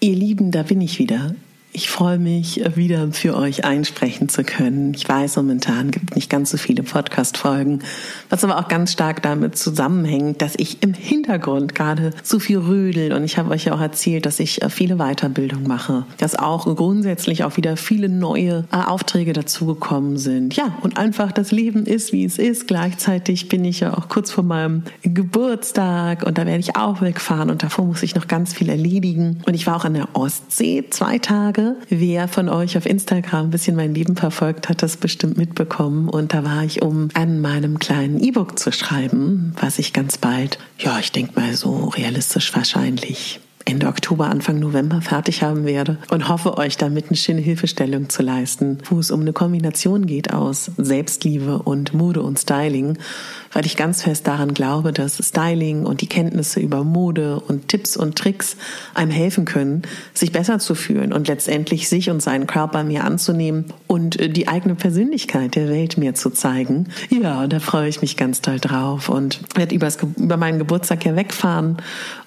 Ihr 0.00 0.14
Lieben, 0.14 0.52
da 0.52 0.62
bin 0.62 0.80
ich 0.80 1.00
wieder. 1.00 1.34
Ich 1.78 1.90
freue 1.90 2.18
mich, 2.18 2.60
wieder 2.74 3.12
für 3.12 3.36
euch 3.36 3.64
einsprechen 3.64 4.28
zu 4.28 4.42
können. 4.42 4.94
Ich 4.94 5.08
weiß, 5.08 5.36
momentan 5.36 5.92
gibt 5.92 6.10
es 6.10 6.16
nicht 6.16 6.28
ganz 6.28 6.50
so 6.50 6.56
viele 6.56 6.82
Podcast-Folgen, 6.82 7.84
was 8.30 8.42
aber 8.42 8.58
auch 8.58 8.66
ganz 8.66 8.90
stark 8.90 9.22
damit 9.22 9.56
zusammenhängt, 9.56 10.42
dass 10.42 10.56
ich 10.56 10.82
im 10.82 10.92
Hintergrund 10.92 11.76
gerade 11.76 12.10
so 12.24 12.40
viel 12.40 12.58
rödel 12.58 13.12
und 13.12 13.22
ich 13.22 13.38
habe 13.38 13.50
euch 13.50 13.66
ja 13.66 13.74
auch 13.74 13.80
erzählt, 13.80 14.26
dass 14.26 14.40
ich 14.40 14.60
äh, 14.60 14.70
viele 14.70 14.96
Weiterbildung 14.96 15.68
mache, 15.68 16.04
dass 16.16 16.34
auch 16.34 16.64
grundsätzlich 16.74 17.44
auch 17.44 17.56
wieder 17.56 17.76
viele 17.76 18.08
neue 18.08 18.64
äh, 18.72 18.76
Aufträge 18.76 19.32
dazugekommen 19.32 20.16
sind. 20.16 20.56
Ja, 20.56 20.76
und 20.82 20.98
einfach 20.98 21.30
das 21.30 21.52
Leben 21.52 21.86
ist, 21.86 22.12
wie 22.12 22.24
es 22.24 22.38
ist. 22.38 22.66
Gleichzeitig 22.66 23.48
bin 23.48 23.64
ich 23.64 23.78
ja 23.78 23.96
auch 23.96 24.08
kurz 24.08 24.32
vor 24.32 24.42
meinem 24.42 24.82
Geburtstag 25.02 26.24
und 26.24 26.38
da 26.38 26.44
werde 26.44 26.58
ich 26.58 26.74
auch 26.74 27.02
wegfahren 27.02 27.50
und 27.50 27.62
davor 27.62 27.84
muss 27.84 28.02
ich 28.02 28.16
noch 28.16 28.26
ganz 28.26 28.52
viel 28.52 28.68
erledigen. 28.68 29.42
Und 29.46 29.54
ich 29.54 29.68
war 29.68 29.76
auch 29.76 29.84
an 29.84 29.94
der 29.94 30.08
Ostsee 30.14 30.84
zwei 30.90 31.20
Tage 31.20 31.67
Wer 31.88 32.28
von 32.28 32.48
euch 32.48 32.76
auf 32.76 32.86
Instagram 32.86 33.46
ein 33.46 33.50
bisschen 33.50 33.76
mein 33.76 33.94
Leben 33.94 34.16
verfolgt, 34.16 34.68
hat 34.68 34.82
das 34.82 34.96
bestimmt 34.96 35.36
mitbekommen. 35.36 36.08
Und 36.08 36.34
da 36.34 36.44
war 36.44 36.64
ich, 36.64 36.82
um 36.82 37.08
an 37.14 37.40
meinem 37.40 37.78
kleinen 37.78 38.20
E-Book 38.20 38.58
zu 38.58 38.72
schreiben, 38.72 39.54
was 39.60 39.78
ich 39.78 39.92
ganz 39.92 40.18
bald, 40.18 40.58
ja, 40.78 40.98
ich 40.98 41.12
denke 41.12 41.38
mal 41.38 41.54
so 41.54 41.86
realistisch 41.86 42.54
wahrscheinlich 42.54 43.40
Ende 43.68 43.86
Oktober, 43.86 44.30
Anfang 44.30 44.60
November 44.60 45.02
fertig 45.02 45.42
haben 45.42 45.66
werde 45.66 45.98
und 46.08 46.30
hoffe 46.30 46.56
euch 46.56 46.78
damit 46.78 47.08
eine 47.08 47.18
schöne 47.18 47.42
Hilfestellung 47.42 48.08
zu 48.08 48.22
leisten, 48.22 48.78
wo 48.88 48.98
es 48.98 49.10
um 49.10 49.20
eine 49.20 49.34
Kombination 49.34 50.06
geht 50.06 50.32
aus 50.32 50.70
Selbstliebe 50.78 51.58
und 51.58 51.92
Mode 51.92 52.22
und 52.22 52.38
Styling, 52.38 52.96
weil 53.52 53.66
ich 53.66 53.76
ganz 53.76 54.02
fest 54.02 54.26
daran 54.26 54.54
glaube, 54.54 54.94
dass 54.94 55.18
Styling 55.18 55.84
und 55.84 56.00
die 56.00 56.06
Kenntnisse 56.06 56.60
über 56.60 56.82
Mode 56.82 57.40
und 57.40 57.68
Tipps 57.68 57.98
und 57.98 58.16
Tricks 58.16 58.56
einem 58.94 59.10
helfen 59.10 59.44
können, 59.44 59.82
sich 60.14 60.32
besser 60.32 60.58
zu 60.58 60.74
fühlen 60.74 61.12
und 61.12 61.28
letztendlich 61.28 61.90
sich 61.90 62.08
und 62.08 62.22
seinen 62.22 62.46
Körper 62.46 62.84
mehr 62.84 63.04
anzunehmen 63.04 63.66
und 63.86 64.18
äh, 64.18 64.30
die 64.30 64.48
eigene 64.48 64.76
Persönlichkeit 64.76 65.56
der 65.56 65.68
Welt 65.68 65.98
mir 65.98 66.14
zu 66.14 66.30
zeigen. 66.30 66.88
Ja, 67.10 67.46
da 67.46 67.60
freue 67.60 67.90
ich 67.90 68.00
mich 68.00 68.16
ganz 68.16 68.40
toll 68.40 68.60
drauf 68.60 69.10
und 69.10 69.40
werde 69.56 69.74
über 69.74 70.36
meinen 70.38 70.58
Geburtstag 70.58 71.04
ja 71.04 71.14
wegfahren 71.16 71.76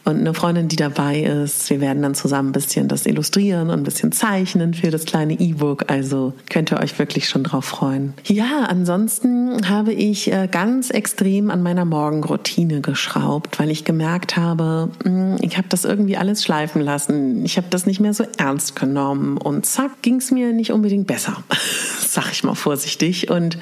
und 0.03 0.19
eine 0.19 0.33
Freundin, 0.33 0.67
die 0.67 0.75
dabei 0.75 1.21
ist. 1.21 1.69
Wir 1.69 1.79
werden 1.81 2.01
dann 2.01 2.15
zusammen 2.15 2.49
ein 2.49 2.53
bisschen 2.53 2.87
das 2.87 3.05
illustrieren 3.05 3.69
und 3.69 3.79
ein 3.79 3.83
bisschen 3.83 4.11
zeichnen 4.11 4.73
für 4.73 4.89
das 4.89 5.05
kleine 5.05 5.33
E-Book. 5.33 5.85
Also 5.91 6.33
könnt 6.49 6.71
ihr 6.71 6.79
euch 6.79 6.97
wirklich 6.97 7.29
schon 7.29 7.43
drauf 7.43 7.65
freuen. 7.65 8.13
Ja, 8.25 8.65
ansonsten 8.67 9.69
habe 9.69 9.93
ich 9.93 10.31
äh, 10.31 10.47
ganz 10.51 10.89
extrem 10.89 11.51
an 11.51 11.61
meiner 11.61 11.85
Morgenroutine 11.85 12.81
geschraubt, 12.81 13.59
weil 13.59 13.69
ich 13.69 13.85
gemerkt 13.85 14.37
habe, 14.37 14.89
hm, 15.03 15.37
ich 15.41 15.57
habe 15.57 15.67
das 15.69 15.85
irgendwie 15.85 16.17
alles 16.17 16.43
schleifen 16.43 16.81
lassen. 16.81 17.45
Ich 17.45 17.57
habe 17.57 17.67
das 17.69 17.85
nicht 17.85 17.99
mehr 17.99 18.13
so 18.13 18.25
ernst 18.37 18.75
genommen 18.75 19.37
und 19.37 19.65
zack, 19.65 20.01
ging 20.01 20.15
es 20.15 20.31
mir 20.31 20.53
nicht 20.53 20.71
unbedingt 20.71 21.07
besser. 21.07 21.43
Sag 21.99 22.31
ich 22.31 22.43
mal 22.43 22.55
vorsichtig. 22.55 23.29
Und 23.29 23.57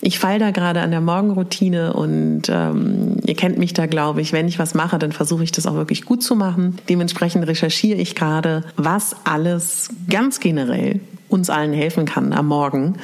ich 0.00 0.18
fall 0.18 0.38
da 0.38 0.50
gerade 0.50 0.82
an 0.82 0.90
der 0.90 1.00
Morgenroutine 1.00 1.94
und 1.94 2.42
ähm, 2.50 3.16
ihr 3.24 3.34
kennt 3.34 3.56
mich 3.56 3.72
da, 3.72 3.86
glaube 3.86 4.20
ich. 4.20 4.34
Wenn 4.34 4.46
ich 4.48 4.58
was 4.58 4.74
mache, 4.74 4.98
dann 4.98 5.12
versuche 5.12 5.42
ich 5.42 5.52
das 5.52 5.66
auch 5.66 5.78
wirklich 5.84 6.04
gut 6.04 6.22
zu 6.22 6.34
machen. 6.34 6.78
Dementsprechend 6.88 7.46
recherchiere 7.46 7.98
ich 7.98 8.14
gerade, 8.14 8.64
was 8.76 9.14
alles 9.24 9.90
ganz 10.08 10.40
generell 10.40 11.00
uns 11.28 11.50
allen 11.50 11.72
helfen 11.72 12.06
kann 12.06 12.32
am 12.32 12.48
Morgen. 12.48 12.96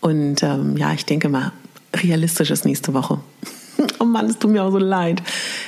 Und 0.00 0.42
ähm, 0.42 0.76
ja, 0.76 0.92
ich 0.92 1.04
denke 1.04 1.28
mal, 1.28 1.52
realistisch 1.94 2.50
ist 2.50 2.64
nächste 2.64 2.94
Woche. 2.94 3.20
Oh 4.00 4.04
Mann, 4.04 4.26
es 4.26 4.38
tut 4.38 4.50
mir 4.50 4.64
auch 4.64 4.72
so 4.72 4.78
leid, 4.78 5.22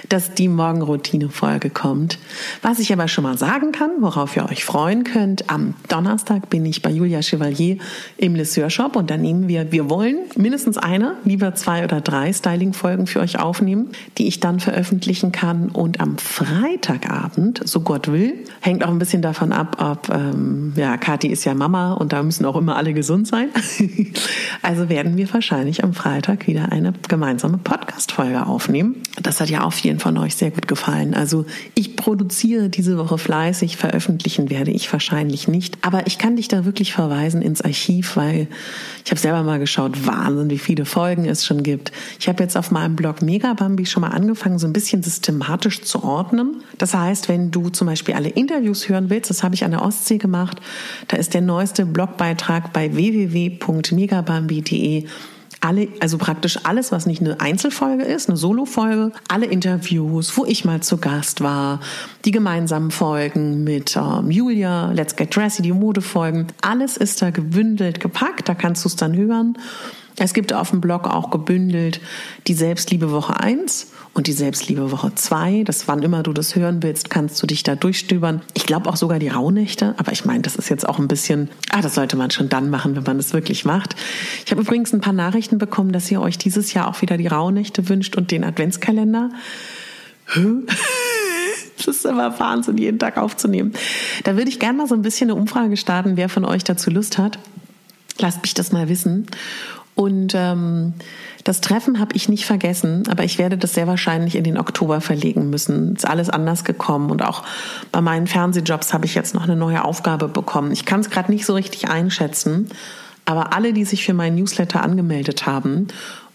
dass 0.09 0.35
die 0.35 0.49
Morgenroutine-Folge 0.49 1.71
kommt. 1.71 2.19
Was 2.63 2.81
ich 2.81 2.93
aber 2.93 3.07
schon 3.07 3.23
mal 3.23 3.39
sagen 3.39 3.71
kann, 3.71 3.91
worauf 4.01 4.37
ihr 4.37 4.49
euch 4.51 4.65
freuen 4.65 5.05
könnt, 5.05 5.49
am 5.49 5.75
Donnerstag 5.89 6.51
bin 6.51 6.67
ich 6.67 6.83
bei 6.83 6.91
Julia 6.91 7.23
Chevalier 7.23 7.79
im 8.17 8.35
Lesseur 8.35 8.69
Shop 8.69 8.97
und 8.97 9.11
da 9.11 9.17
nehmen 9.17 9.47
wir, 9.47 9.71
wir 9.71 9.89
wollen 9.89 10.19
mindestens 10.37 10.77
eine, 10.77 11.17
lieber 11.25 11.55
zwei 11.55 11.85
oder 11.85 12.01
drei 12.01 12.33
Styling-Folgen 12.33 13.07
für 13.07 13.21
euch 13.21 13.39
aufnehmen, 13.39 13.91
die 14.19 14.27
ich 14.27 14.41
dann 14.41 14.59
veröffentlichen 14.59 15.31
kann. 15.31 15.69
Und 15.69 16.01
am 16.01 16.19
Freitagabend, 16.19 17.61
so 17.65 17.81
Gott 17.81 18.11
will, 18.11 18.35
hängt 18.61 18.85
auch 18.85 18.91
ein 18.91 18.99
bisschen 18.99 19.23
davon 19.23 19.53
ab, 19.53 19.77
ob, 19.81 20.13
ähm, 20.13 20.73
ja, 20.75 20.97
Kathi 20.97 21.29
ist 21.29 21.45
ja 21.45 21.55
Mama 21.55 21.93
und 21.93 22.13
da 22.13 22.23
müssen 22.23 22.45
auch 22.45 22.57
immer 22.57 22.77
alle 22.77 22.93
gesund 22.93 23.29
sein. 23.29 23.51
also 24.63 24.89
werden 24.89 25.17
wir 25.17 25.33
wahrscheinlich 25.33 25.85
am 25.85 25.95
Freitag 25.95 26.49
wieder 26.49 26.73
eine 26.73 26.93
gemeinsame 27.09 27.59
Podcast-Folge 28.01 28.47
aufnehmen. 28.47 29.03
Das 29.23 29.41
hat 29.41 29.49
ja 29.51 29.65
auch 29.65 29.73
vielen 29.73 29.99
von 29.99 30.17
euch 30.17 30.37
sehr 30.37 30.51
gut 30.51 30.67
gefallen. 30.67 31.13
Also 31.15 31.45
ich 31.75 31.97
produziere 31.97 32.71
diese 32.71 32.97
Woche 32.97 33.19
fleißig, 33.19 33.77
veröffentlichen 33.77 34.49
werde 34.49 34.71
ich 34.71 34.91
wahrscheinlich 34.93 35.49
nicht. 35.49 35.77
Aber 35.83 36.07
ich 36.07 36.17
kann 36.19 36.37
dich 36.37 36.49
da 36.49 36.65
wirklich 36.65 36.95
verweisen 36.95 37.43
ins 37.43 37.61
Archiv, 37.61 38.17
weil 38.17 38.49
ich 39.05 39.11
habe 39.11 39.21
selber 39.21 39.43
mal 39.43 39.59
geschaut, 39.59 40.07
Wahnsinn, 40.07 40.49
wie 40.51 40.59
viele 40.59 40.87
Folgen 40.87 41.27
es 41.27 41.45
schon 41.45 41.63
gibt. 41.63 41.93
Ich 42.19 42.27
habe 42.29 42.43
jetzt 42.43 42.57
auf 42.57 42.71
meinem 42.71 42.97
Blog 42.97 43.21
Megabambi 43.23 43.85
schon 43.85 44.01
mal 44.01 44.09
angefangen, 44.09 44.59
so 44.59 44.67
ein 44.67 44.73
bisschen 44.73 45.03
systematisch 45.03 45.83
zu 45.83 46.03
ordnen. 46.03 46.63
Das 46.79 46.95
heißt, 46.95 47.29
wenn 47.29 47.51
du 47.51 47.69
zum 47.69 47.87
Beispiel 47.87 48.15
alle 48.15 48.31
Interviews 48.31 48.89
hören 48.89 49.11
willst, 49.11 49.29
das 49.29 49.43
habe 49.43 49.55
ich 49.55 49.63
an 49.65 49.73
der 49.73 49.83
Ostsee 49.83 50.17
gemacht, 50.19 50.59
da 51.09 51.19
ist 51.19 51.35
der 51.35 51.43
neueste 51.43 51.85
Blogbeitrag 51.85 52.73
bei 52.73 52.95
www.megabambi.de 52.95 55.05
alle, 55.61 55.89
also 56.01 56.17
praktisch 56.19 56.59
alles, 56.65 56.91
was 56.91 57.07
nicht 57.07 57.21
eine 57.21 57.41
Einzelfolge 57.41 58.05
ist, 58.05 58.29
eine 58.29 58.37
Solo-Folge, 58.37 59.13
alle 59.29 59.47
Interviews, 59.47 60.37
wo 60.37 60.45
ich 60.45 60.65
mal 60.65 60.81
zu 60.81 60.99
Gast 60.99 61.43
war, 61.43 61.81
die 62.25 62.31
gemeinsamen 62.31 62.91
Folgen 62.91 63.63
mit 63.65 63.97
ähm, 63.97 64.31
Julia, 64.31 64.91
Let's 64.93 65.17
Get 65.17 65.37
Dressy, 65.37 65.63
die 65.63 65.73
Modefolgen, 65.73 66.47
alles 66.63 66.97
ist 66.97 67.21
da 67.21 67.31
gebündelt 67.31 68.01
gepackt, 68.01 68.49
da 68.49 68.55
kannst 68.55 68.85
du 68.85 68.89
es 68.89 68.97
dann 68.97 69.15
hören. 69.17 69.59
Es 70.17 70.35
gibt 70.35 70.53
auf 70.53 70.71
dem 70.71 70.81
Blog 70.81 71.07
auch 71.07 71.31
gebündelt 71.31 72.01
die 72.47 72.55
Selbstliebe 72.55 73.11
Woche 73.11 73.39
1 73.39 73.93
und 74.21 74.27
die 74.27 74.33
Selbstliebe 74.35 74.93
Woche 74.93 75.15
2. 75.15 75.63
Das, 75.65 75.89
wann 75.89 76.03
immer 76.03 76.23
du 76.23 76.35
das 76.35 76.55
hören 76.55 76.83
willst, 76.83 77.09
kannst 77.09 77.43
du 77.43 77.47
dich 77.47 77.63
da 77.63 77.75
durchstöbern. 77.75 78.43
Ich 78.53 78.67
glaube 78.67 78.91
auch 78.91 78.97
sogar 78.97 79.19
die 79.19 79.29
Rauhnächte, 79.29 79.95
aber 79.97 80.13
ich 80.13 80.27
meine, 80.27 80.43
das 80.43 80.57
ist 80.57 80.69
jetzt 80.69 80.87
auch 80.87 80.99
ein 80.99 81.09
bisschen, 81.09 81.49
ah, 81.71 81.81
das 81.81 81.95
sollte 81.95 82.19
man 82.19 82.31
schon 82.31 82.51
dann 82.51 82.69
machen, 82.69 82.95
wenn 82.97 83.03
man 83.03 83.17
das 83.17 83.33
wirklich 83.33 83.65
macht. 83.65 83.97
Ich 84.45 84.51
habe 84.51 84.61
übrigens 84.61 84.93
ein 84.93 85.01
paar 85.01 85.15
Nachrichten 85.15 85.57
bekommen, 85.57 85.91
dass 85.91 86.11
ihr 86.11 86.21
euch 86.21 86.37
dieses 86.37 86.75
Jahr 86.75 86.89
auch 86.89 87.01
wieder 87.01 87.17
die 87.17 87.29
Rauhnächte 87.29 87.89
wünscht 87.89 88.15
und 88.15 88.31
den 88.31 88.45
Adventskalender. 88.45 89.31
Das 91.79 91.87
ist 91.87 92.05
immer 92.05 92.39
Wahnsinn, 92.39 92.77
jeden 92.77 92.99
Tag 92.99 93.17
aufzunehmen. 93.17 93.73
Da 94.25 94.37
würde 94.37 94.51
ich 94.51 94.59
gerne 94.59 94.77
mal 94.77 94.87
so 94.87 94.95
ein 94.95 95.01
bisschen 95.01 95.31
eine 95.31 95.41
Umfrage 95.41 95.79
starten, 95.79 96.19
wer 96.19 96.29
von 96.29 96.45
euch 96.45 96.63
dazu 96.63 96.91
Lust 96.91 97.17
hat. 97.17 97.39
Lasst 98.19 98.43
mich 98.43 98.53
das 98.53 98.71
mal 98.71 98.91
wissen. 98.91 99.29
Und 99.95 100.33
ähm, 100.35 100.95
das 101.45 101.61
Treffen 101.61 101.99
habe 101.99 102.15
ich 102.15 102.29
nicht 102.29 102.47
vergessen, 102.47 103.05
aber 103.11 103.25
ich 103.25 103.39
werde 103.39 103.59
das 103.59 103.75
sehr 103.75 103.87
wahrscheinlich 103.87 104.37
in 104.37 104.45
den 104.45 104.59
Oktober 104.59 105.01
verlegen 105.01 105.51
müssen. 105.51 105.97
Ist 105.97 106.09
alles 106.09 106.31
anders 106.31 106.65
gekommen 106.65 107.11
und 107.11 107.23
auch 107.23 107.43
bei 107.93 108.01
meinen 108.01 108.27
Fernsehjobs 108.27 108.93
habe 108.93 109.07
ich 109.07 109.15
jetzt 109.15 109.35
noch 109.35 109.45
eine 109.45 109.57
neue 109.57 109.85
Aufgabe 109.85 110.29
bekommen. 110.29 110.73
Ich 110.73 110.85
kann 110.85 111.01
es 111.01 111.11
gerade 111.11 111.31
nicht 111.31 111.45
so 111.45 111.55
richtig 111.55 111.89
einschätzen, 111.89 112.69
aber 113.25 113.53
alle, 113.53 113.73
die 113.73 113.85
sich 113.85 114.05
für 114.05 114.15
meinen 114.15 114.37
Newsletter 114.37 114.83
angemeldet 114.83 115.47
haben 115.47 115.89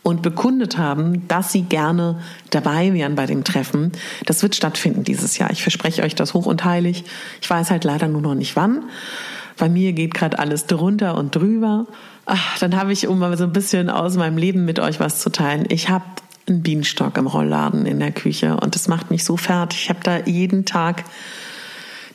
und 0.04 0.22
bekundet 0.22 0.78
haben, 0.78 1.28
dass 1.28 1.52
sie 1.52 1.64
gerne 1.64 2.20
dabei 2.52 2.94
wären 2.94 3.16
bei 3.16 3.26
dem 3.26 3.44
Treffen. 3.44 3.92
Das 4.28 4.44
wird 4.44 4.56
stattfinden 4.56 5.04
dieses 5.04 5.40
Jahr. 5.40 5.50
Ich 5.50 5.64
verspreche 5.64 6.04
euch 6.04 6.14
das 6.14 6.36
hoch 6.36 6.46
und 6.46 6.64
heilig. 6.64 7.04
Ich 7.42 7.50
weiß 7.50 7.72
halt 7.72 7.84
leider 7.84 8.08
nur 8.08 8.22
noch 8.22 8.36
nicht 8.36 8.56
wann. 8.56 8.84
Bei 9.58 9.70
mir 9.70 9.94
geht 9.94 10.14
gerade 10.14 10.40
alles 10.40 10.66
drunter 10.66 11.18
und 11.18 11.36
drüber. 11.36 11.88
Ach, 12.26 12.58
dann 12.60 12.76
habe 12.76 12.92
ich, 12.92 13.08
um 13.08 13.20
mal 13.20 13.38
so 13.38 13.46
ein 13.46 13.54
bisschen 13.54 13.90
aus 13.90 14.18
meinem 14.18 14.38
Leben 14.38 14.66
mit 14.66 14.80
euch 14.80 15.00
was 15.00 15.20
zu 15.20 15.30
teilen, 15.30 15.66
ich 15.70 15.90
habe 15.90 16.06
einen 16.48 16.62
Bienenstock 16.62 17.18
im 17.18 17.28
Rollladen 17.28 17.86
in 17.86 18.00
der 18.00 18.12
Küche 18.12 18.58
und 18.58 18.76
das 18.76 18.88
macht 18.88 19.12
mich 19.12 19.24
so 19.24 19.38
fertig. 19.38 19.84
Ich 19.84 19.90
habe 19.90 20.00
da 20.04 20.20
jeden 20.26 20.66
Tag 20.66 21.06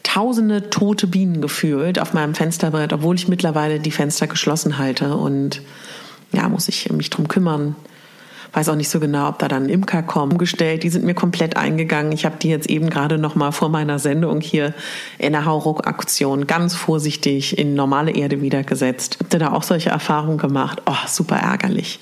tausende 0.02 0.70
tote 0.70 1.06
Bienen 1.06 1.40
gefühlt 1.40 1.98
auf 1.98 2.14
meinem 2.14 2.34
Fensterbrett, 2.34 2.92
obwohl 2.92 3.16
ich 3.16 3.28
mittlerweile 3.28 3.80
die 3.80 3.90
Fenster 3.90 4.26
geschlossen 4.26 4.78
halte 4.78 5.16
und 5.16 5.62
ja, 6.32 6.48
muss 6.48 6.68
ich 6.68 6.90
mich 6.92 7.10
drum 7.10 7.28
kümmern. 7.28 7.74
Weiß 8.52 8.68
auch 8.68 8.74
nicht 8.74 8.88
so 8.88 8.98
genau, 8.98 9.28
ob 9.28 9.38
da 9.38 9.48
dann 9.48 9.68
Imker 9.68 10.02
kommen 10.02 10.38
gestellt. 10.38 10.82
Die 10.82 10.88
sind 10.88 11.04
mir 11.04 11.14
komplett 11.14 11.56
eingegangen. 11.56 12.12
Ich 12.12 12.24
habe 12.24 12.36
die 12.40 12.48
jetzt 12.48 12.68
eben 12.68 12.90
gerade 12.90 13.18
noch 13.18 13.34
mal 13.36 13.52
vor 13.52 13.68
meiner 13.68 13.98
Sendung 13.98 14.40
hier 14.40 14.74
in 15.18 15.32
der 15.32 15.44
Hauruck-Aktion 15.44 16.46
ganz 16.46 16.74
vorsichtig 16.74 17.58
in 17.58 17.74
normale 17.74 18.10
Erde 18.10 18.42
wiedergesetzt. 18.42 19.18
Habt 19.20 19.32
ihr 19.34 19.38
da 19.38 19.52
auch 19.52 19.62
solche 19.62 19.90
Erfahrungen 19.90 20.38
gemacht? 20.38 20.82
Oh, 20.86 20.94
super 21.06 21.36
ärgerlich. 21.36 22.00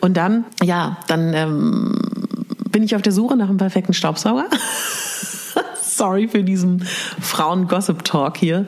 Und 0.00 0.16
dann, 0.16 0.44
ja, 0.62 0.98
dann 1.08 1.34
ähm, 1.34 1.98
bin 2.70 2.82
ich 2.82 2.94
auf 2.94 3.02
der 3.02 3.12
Suche 3.12 3.36
nach 3.36 3.48
einem 3.48 3.58
perfekten 3.58 3.92
Staubsauger. 3.92 4.46
Sorry 5.82 6.28
für 6.28 6.44
diesen 6.44 6.84
Frauen-Gossip-Talk 7.20 8.36
hier. 8.36 8.66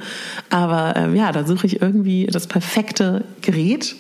Aber 0.51 0.97
ähm, 0.97 1.15
ja, 1.15 1.31
da 1.31 1.45
suche 1.45 1.67
ich 1.67 1.81
irgendwie 1.81 2.27
das 2.27 2.49
perfekte 2.49 3.25
Gerät 3.41 3.95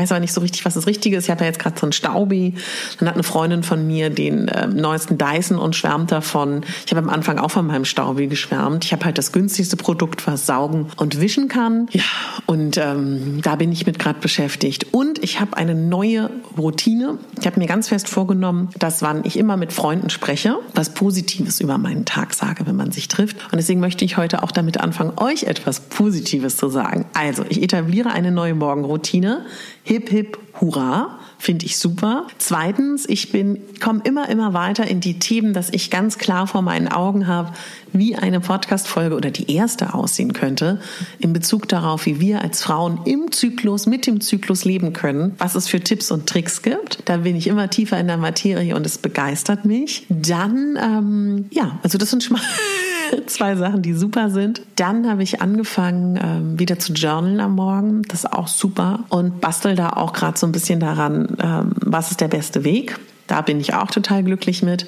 weiß 0.00 0.12
aber 0.12 0.20
nicht 0.20 0.32
so 0.32 0.40
richtig, 0.40 0.64
was 0.64 0.74
das 0.74 0.86
Richtige 0.86 1.16
ist. 1.16 1.24
Ich 1.24 1.30
habe 1.30 1.40
ja 1.40 1.46
jetzt 1.46 1.58
gerade 1.58 1.78
so 1.78 1.84
einen 1.84 1.92
Staubi. 1.92 2.54
Dann 2.98 3.08
hat 3.08 3.14
eine 3.14 3.22
Freundin 3.22 3.62
von 3.62 3.86
mir 3.86 4.08
den 4.10 4.48
äh, 4.48 4.66
neuesten 4.66 5.18
Dyson 5.18 5.58
und 5.58 5.76
schwärmt 5.76 6.10
davon. 6.10 6.62
Ich 6.86 6.92
habe 6.92 7.02
am 7.02 7.10
Anfang 7.10 7.38
auch 7.38 7.50
von 7.50 7.66
meinem 7.66 7.84
Staubi 7.84 8.26
geschwärmt. 8.26 8.84
Ich 8.84 8.92
habe 8.92 9.04
halt 9.04 9.18
das 9.18 9.32
günstigste 9.32 9.76
Produkt, 9.76 10.26
was 10.26 10.46
saugen 10.46 10.86
und 10.96 11.20
wischen 11.20 11.48
kann. 11.48 11.88
Ja, 11.90 12.02
und 12.46 12.78
ähm, 12.78 13.40
da 13.42 13.56
bin 13.56 13.72
ich 13.72 13.86
mit 13.86 13.98
gerade 13.98 14.20
beschäftigt. 14.20 14.86
Und 14.92 15.22
ich 15.22 15.40
habe 15.40 15.56
eine 15.56 15.74
neue 15.74 16.30
Routine. 16.56 17.18
Ich 17.38 17.46
habe 17.46 17.60
mir 17.60 17.66
ganz 17.66 17.88
fest 17.88 18.08
vorgenommen, 18.08 18.70
dass 18.78 19.02
wann 19.02 19.24
ich 19.24 19.38
immer 19.38 19.56
mit 19.56 19.72
Freunden 19.72 20.08
spreche, 20.08 20.56
was 20.74 20.94
Positives 20.94 21.60
über 21.60 21.76
meinen 21.78 22.06
Tag 22.06 22.32
sage, 22.32 22.66
wenn 22.66 22.76
man 22.76 22.90
sich 22.90 23.08
trifft. 23.08 23.36
Und 23.52 23.58
deswegen 23.58 23.80
möchte 23.80 24.04
ich 24.04 24.16
heute 24.16 24.42
auch 24.42 24.52
damit 24.52 24.80
anfangen, 24.80 25.12
euch 25.18 25.44
etwas 25.44 25.80
Positives 25.80 26.56
zu 26.56 26.68
sagen. 26.68 27.04
Also, 27.12 27.44
ich 27.48 27.62
etabliere 27.62 28.10
eine 28.10 28.30
neue 28.30 28.54
Morgenroutine 28.54 29.44
Hip, 29.90 30.08
hip, 30.08 30.38
hurra, 30.60 31.18
finde 31.40 31.66
ich 31.66 31.76
super. 31.76 32.28
Zweitens, 32.38 33.08
ich 33.08 33.32
bin, 33.32 33.58
komme 33.80 34.02
immer, 34.04 34.28
immer 34.28 34.54
weiter 34.54 34.86
in 34.86 35.00
die 35.00 35.18
Themen, 35.18 35.52
dass 35.52 35.68
ich 35.70 35.90
ganz 35.90 36.16
klar 36.16 36.46
vor 36.46 36.62
meinen 36.62 36.86
Augen 36.86 37.26
habe, 37.26 37.52
wie 37.92 38.14
eine 38.14 38.38
Podcast-Folge 38.38 39.16
oder 39.16 39.32
die 39.32 39.52
erste 39.52 39.92
aussehen 39.92 40.32
könnte, 40.32 40.80
in 41.18 41.32
Bezug 41.32 41.66
darauf, 41.66 42.06
wie 42.06 42.20
wir 42.20 42.40
als 42.40 42.62
Frauen 42.62 43.00
im 43.04 43.32
Zyklus, 43.32 43.86
mit 43.86 44.06
dem 44.06 44.20
Zyklus 44.20 44.64
leben 44.64 44.92
können, 44.92 45.34
was 45.38 45.56
es 45.56 45.66
für 45.66 45.80
Tipps 45.80 46.12
und 46.12 46.28
Tricks 46.28 46.62
gibt. 46.62 47.00
Da 47.06 47.16
bin 47.16 47.34
ich 47.34 47.48
immer 47.48 47.68
tiefer 47.68 47.98
in 47.98 48.06
der 48.06 48.16
Materie 48.16 48.76
und 48.76 48.86
es 48.86 48.96
begeistert 48.96 49.64
mich. 49.64 50.06
Dann, 50.08 50.78
ähm, 50.80 51.46
ja, 51.50 51.80
also 51.82 51.98
das 51.98 52.10
sind 52.10 52.22
schon 52.22 52.36
mal 52.36 52.42
zwei 53.26 53.56
Sachen, 53.56 53.82
die 53.82 53.92
super 53.92 54.30
sind. 54.30 54.62
Dann 54.76 55.08
habe 55.08 55.22
ich 55.22 55.40
angefangen, 55.40 56.18
ähm, 56.22 56.58
wieder 56.58 56.78
zu 56.78 56.92
journalen 56.92 57.40
am 57.40 57.54
Morgen. 57.54 58.02
Das 58.02 58.24
ist 58.24 58.32
auch 58.32 58.48
super. 58.48 59.04
Und 59.08 59.40
bastel 59.40 59.74
da 59.74 59.90
auch 59.90 60.12
gerade 60.12 60.38
so 60.38 60.46
ein 60.46 60.52
bisschen 60.52 60.80
daran, 60.80 61.36
ähm, 61.42 61.72
was 61.76 62.10
ist 62.10 62.20
der 62.20 62.28
beste 62.28 62.64
Weg. 62.64 62.98
Da 63.26 63.40
bin 63.42 63.60
ich 63.60 63.74
auch 63.74 63.90
total 63.90 64.24
glücklich 64.24 64.62
mit. 64.62 64.86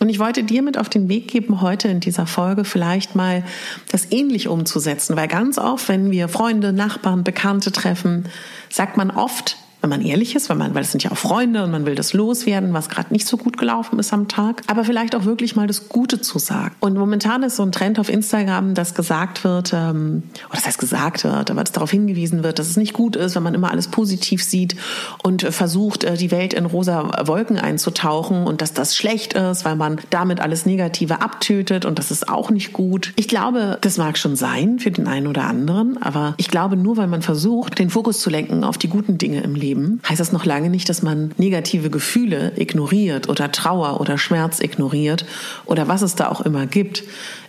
Und 0.00 0.08
ich 0.08 0.18
wollte 0.18 0.42
dir 0.42 0.62
mit 0.62 0.76
auf 0.76 0.88
den 0.88 1.08
Weg 1.08 1.28
geben, 1.28 1.60
heute 1.60 1.88
in 1.88 2.00
dieser 2.00 2.26
Folge 2.26 2.64
vielleicht 2.64 3.14
mal 3.14 3.44
das 3.90 4.10
ähnlich 4.10 4.48
umzusetzen, 4.48 5.16
weil 5.16 5.28
ganz 5.28 5.56
oft, 5.56 5.88
wenn 5.88 6.10
wir 6.10 6.28
Freunde, 6.28 6.72
Nachbarn, 6.72 7.24
Bekannte 7.24 7.70
treffen, 7.72 8.24
sagt 8.70 8.96
man 8.96 9.10
oft, 9.10 9.56
wenn 9.84 9.90
man 9.90 10.00
ehrlich 10.00 10.34
ist, 10.34 10.48
weil 10.48 10.56
man, 10.56 10.74
weil 10.74 10.80
es 10.80 10.92
sind 10.92 11.04
ja 11.04 11.12
auch 11.12 11.18
Freunde 11.18 11.62
und 11.62 11.70
man 11.70 11.84
will 11.84 11.94
das 11.94 12.14
loswerden, 12.14 12.72
was 12.72 12.88
gerade 12.88 13.12
nicht 13.12 13.26
so 13.26 13.36
gut 13.36 13.58
gelaufen 13.58 13.98
ist 13.98 14.14
am 14.14 14.28
Tag, 14.28 14.62
aber 14.66 14.82
vielleicht 14.82 15.14
auch 15.14 15.26
wirklich 15.26 15.56
mal 15.56 15.66
das 15.66 15.90
Gute 15.90 16.22
zu 16.22 16.38
sagen. 16.38 16.74
Und 16.80 16.96
momentan 16.96 17.42
ist 17.42 17.56
so 17.56 17.62
ein 17.62 17.70
Trend 17.70 17.98
auf 17.98 18.08
Instagram, 18.08 18.72
dass 18.72 18.94
gesagt 18.94 19.44
wird, 19.44 19.74
ähm, 19.74 20.22
oder 20.48 20.56
das 20.56 20.66
heißt 20.66 20.78
gesagt 20.78 21.24
wird, 21.24 21.50
aber 21.50 21.62
dass 21.62 21.72
darauf 21.72 21.90
hingewiesen 21.90 22.42
wird, 22.42 22.58
dass 22.58 22.70
es 22.70 22.78
nicht 22.78 22.94
gut 22.94 23.14
ist, 23.14 23.34
wenn 23.36 23.42
man 23.42 23.52
immer 23.52 23.70
alles 23.70 23.88
positiv 23.88 24.42
sieht 24.42 24.74
und 25.22 25.42
versucht, 25.42 26.02
äh, 26.04 26.16
die 26.16 26.30
Welt 26.30 26.54
in 26.54 26.64
rosa 26.64 27.26
Wolken 27.26 27.58
einzutauchen 27.58 28.46
und 28.46 28.62
dass 28.62 28.72
das 28.72 28.96
schlecht 28.96 29.34
ist, 29.34 29.66
weil 29.66 29.76
man 29.76 30.00
damit 30.08 30.40
alles 30.40 30.64
Negative 30.64 31.20
abtötet 31.20 31.84
und 31.84 31.98
das 31.98 32.10
ist 32.10 32.30
auch 32.30 32.48
nicht 32.48 32.72
gut. 32.72 33.12
Ich 33.16 33.28
glaube, 33.28 33.76
das 33.82 33.98
mag 33.98 34.16
schon 34.16 34.34
sein 34.34 34.78
für 34.78 34.90
den 34.90 35.08
einen 35.08 35.26
oder 35.26 35.44
anderen, 35.44 36.00
aber 36.02 36.32
ich 36.38 36.48
glaube 36.48 36.78
nur, 36.78 36.96
weil 36.96 37.06
man 37.06 37.20
versucht, 37.20 37.78
den 37.78 37.90
Fokus 37.90 38.20
zu 38.20 38.30
lenken 38.30 38.64
auf 38.64 38.78
die 38.78 38.88
guten 38.88 39.18
Dinge 39.18 39.42
im 39.42 39.54
Leben, 39.54 39.73
Leben, 39.74 40.00
heißt 40.08 40.20
das 40.20 40.32
noch 40.32 40.44
lange 40.44 40.70
nicht, 40.70 40.88
dass 40.88 41.02
man 41.02 41.32
negative 41.36 41.90
Gefühle 41.90 42.52
ignoriert 42.56 43.28
oder 43.28 43.50
Trauer 43.50 44.00
oder 44.00 44.18
Schmerz 44.18 44.60
ignoriert 44.60 45.26
oder 45.66 45.88
was 45.88 46.02
es 46.02 46.14
da 46.14 46.28
auch 46.28 46.40
immer 46.40 46.66
gibt. 46.66 47.02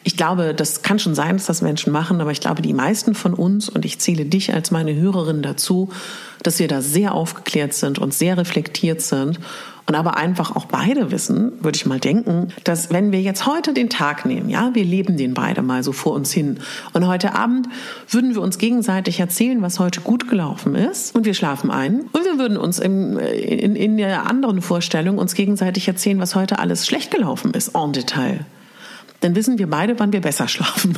Ich 0.03 0.17
glaube, 0.17 0.53
das 0.53 0.81
kann 0.81 0.99
schon 0.99 1.15
sein, 1.15 1.37
dass 1.37 1.45
das 1.45 1.61
Menschen 1.61 1.91
machen, 1.91 2.21
aber 2.21 2.31
ich 2.31 2.41
glaube, 2.41 2.61
die 2.61 2.73
meisten 2.73 3.15
von 3.15 3.33
uns, 3.33 3.69
und 3.69 3.85
ich 3.85 3.99
zähle 3.99 4.25
dich 4.25 4.53
als 4.53 4.71
meine 4.71 4.95
Hörerin 4.95 5.41
dazu, 5.41 5.89
dass 6.43 6.59
wir 6.59 6.67
da 6.67 6.81
sehr 6.81 7.13
aufgeklärt 7.13 7.73
sind 7.73 7.99
und 7.99 8.13
sehr 8.13 8.37
reflektiert 8.37 9.01
sind 9.01 9.39
und 9.87 9.95
aber 9.95 10.17
einfach 10.17 10.55
auch 10.55 10.65
beide 10.65 11.11
wissen, 11.11 11.63
würde 11.63 11.75
ich 11.75 11.85
mal 11.85 11.99
denken, 11.99 12.49
dass 12.63 12.91
wenn 12.91 13.11
wir 13.11 13.21
jetzt 13.21 13.45
heute 13.45 13.73
den 13.73 13.89
Tag 13.89 14.25
nehmen, 14.25 14.49
ja, 14.49 14.71
wir 14.73 14.83
leben 14.83 15.15
den 15.15 15.35
beide 15.35 15.61
mal 15.61 15.83
so 15.83 15.91
vor 15.91 16.13
uns 16.13 16.31
hin. 16.31 16.59
Und 16.93 17.05
heute 17.05 17.35
Abend 17.35 17.67
würden 18.09 18.33
wir 18.33 18.41
uns 18.41 18.57
gegenseitig 18.57 19.19
erzählen, 19.19 19.61
was 19.61 19.79
heute 19.79 20.01
gut 20.01 20.27
gelaufen 20.27 20.73
ist. 20.73 21.15
Und 21.15 21.25
wir 21.25 21.35
schlafen 21.35 21.69
ein. 21.69 22.01
Und 22.11 22.25
wir 22.25 22.39
würden 22.39 22.57
uns 22.57 22.79
im, 22.79 23.19
in, 23.19 23.75
in 23.75 23.97
der 23.97 24.25
anderen 24.27 24.61
Vorstellung 24.61 25.19
uns 25.19 25.35
gegenseitig 25.35 25.87
erzählen, 25.87 26.19
was 26.19 26.33
heute 26.33 26.57
alles 26.57 26.87
schlecht 26.87 27.11
gelaufen 27.11 27.53
ist, 27.53 27.75
en 27.75 27.93
Detail 27.93 28.45
dann 29.25 29.35
wissen 29.35 29.57
wir 29.57 29.67
beide, 29.67 29.99
wann 29.99 30.13
wir 30.13 30.21
besser 30.21 30.47
schlafen. 30.47 30.95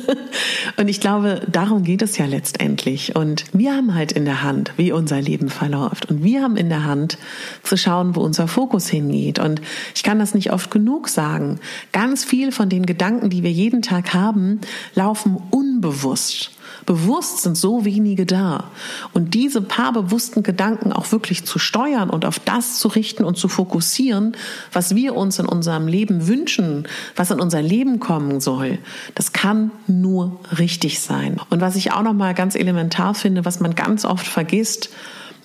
und 0.78 0.88
ich 0.88 0.98
glaube, 0.98 1.42
darum 1.46 1.82
geht 1.82 2.00
es 2.00 2.16
ja 2.16 2.24
letztendlich. 2.24 3.14
Und 3.14 3.44
wir 3.52 3.74
haben 3.76 3.94
halt 3.94 4.12
in 4.12 4.24
der 4.24 4.42
Hand, 4.42 4.72
wie 4.78 4.92
unser 4.92 5.20
Leben 5.20 5.50
verläuft. 5.50 6.10
Und 6.10 6.24
wir 6.24 6.42
haben 6.42 6.56
in 6.56 6.70
der 6.70 6.84
Hand 6.86 7.18
zu 7.62 7.76
schauen, 7.76 8.16
wo 8.16 8.22
unser 8.22 8.48
Fokus 8.48 8.88
hingeht. 8.88 9.38
Und 9.38 9.60
ich 9.94 10.02
kann 10.02 10.18
das 10.18 10.32
nicht 10.32 10.52
oft 10.52 10.70
genug 10.70 11.08
sagen. 11.08 11.60
Ganz 11.92 12.24
viel 12.24 12.50
von 12.50 12.70
den 12.70 12.86
Gedanken, 12.86 13.28
die 13.28 13.42
wir 13.42 13.52
jeden 13.52 13.82
Tag 13.82 14.14
haben, 14.14 14.62
laufen 14.94 15.36
unbewusst. 15.50 16.52
Bewusst 16.90 17.42
sind 17.42 17.56
so 17.56 17.84
wenige 17.84 18.26
da. 18.26 18.64
Und 19.12 19.34
diese 19.34 19.62
paar 19.62 19.92
bewussten 19.92 20.42
Gedanken 20.42 20.92
auch 20.92 21.12
wirklich 21.12 21.44
zu 21.44 21.60
steuern 21.60 22.10
und 22.10 22.24
auf 22.24 22.40
das 22.40 22.80
zu 22.80 22.88
richten 22.88 23.22
und 23.22 23.36
zu 23.36 23.46
fokussieren, 23.46 24.36
was 24.72 24.96
wir 24.96 25.14
uns 25.14 25.38
in 25.38 25.46
unserem 25.46 25.86
Leben 25.86 26.26
wünschen, 26.26 26.88
was 27.14 27.30
in 27.30 27.38
unser 27.38 27.62
Leben 27.62 28.00
kommen 28.00 28.40
soll, 28.40 28.78
das 29.14 29.32
kann 29.32 29.70
nur 29.86 30.40
richtig 30.58 30.98
sein. 30.98 31.40
Und 31.48 31.60
was 31.60 31.76
ich 31.76 31.92
auch 31.92 32.02
noch 32.02 32.12
mal 32.12 32.34
ganz 32.34 32.56
elementar 32.56 33.14
finde, 33.14 33.44
was 33.44 33.60
man 33.60 33.76
ganz 33.76 34.04
oft 34.04 34.26
vergisst, 34.26 34.90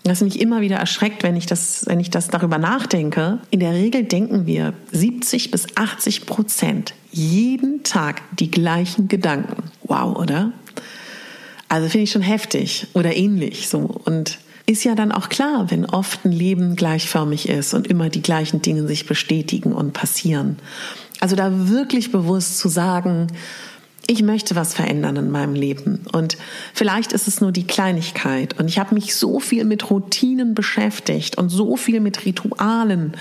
was 0.04 0.22
mich 0.22 0.42
immer 0.42 0.62
wieder 0.62 0.78
erschreckt, 0.78 1.22
wenn 1.22 1.36
ich 1.36 1.46
das, 1.46 1.86
wenn 1.86 2.00
ich 2.00 2.10
das 2.10 2.30
darüber 2.30 2.58
nachdenke. 2.58 3.38
In 3.52 3.60
der 3.60 3.74
Regel 3.74 4.04
denken 4.04 4.48
wir 4.48 4.74
70 4.94 5.52
bis 5.52 5.68
80 5.76 6.26
Prozent 6.26 6.96
jeden 7.12 7.84
Tag 7.84 8.24
die 8.36 8.50
gleichen 8.50 9.10
Gedanken. 9.10 9.66
Wow, 9.84 10.18
oder? 10.18 10.52
Also 11.76 11.90
finde 11.90 12.06
ich 12.06 12.12
schon 12.12 12.22
heftig 12.22 12.88
oder 12.94 13.18
ähnlich 13.18 13.68
so. 13.68 13.80
Und 13.80 14.38
ist 14.66 14.86
ja 14.86 14.96
dann 14.96 15.12
auch 15.12 15.28
klar, 15.28 15.70
wenn 15.72 15.86
oft 15.86 16.24
ein 16.24 16.32
Leben 16.32 16.78
gleichförmig 16.78 17.50
ist 17.50 17.74
und 17.74 17.88
immer 17.88 18.08
die 18.08 18.22
gleichen 18.22 18.62
Dinge 18.62 18.88
sich 18.88 19.08
bestätigen 19.08 19.74
und 19.74 19.92
passieren. 19.92 20.58
Also 21.20 21.36
da 21.36 21.68
wirklich 21.68 22.14
bewusst 22.14 22.60
zu 22.60 22.70
sagen, 22.70 23.28
ich 24.08 24.24
möchte 24.24 24.56
was 24.56 24.74
verändern 24.74 25.18
in 25.18 25.30
meinem 25.30 25.54
Leben. 25.54 26.06
Und 26.14 26.38
vielleicht 26.74 27.12
ist 27.12 27.28
es 27.28 27.42
nur 27.42 27.52
die 27.52 27.68
Kleinigkeit. 27.68 28.58
Und 28.58 28.70
ich 28.70 28.80
habe 28.80 28.96
mich 28.96 29.14
so 29.14 29.42
viel 29.42 29.66
mit 29.66 29.90
Routinen 29.90 30.56
beschäftigt 30.56 31.38
und 31.38 31.50
so 31.50 31.76
viel 31.76 32.00
mit 32.00 32.26
Ritualen. 32.26 33.18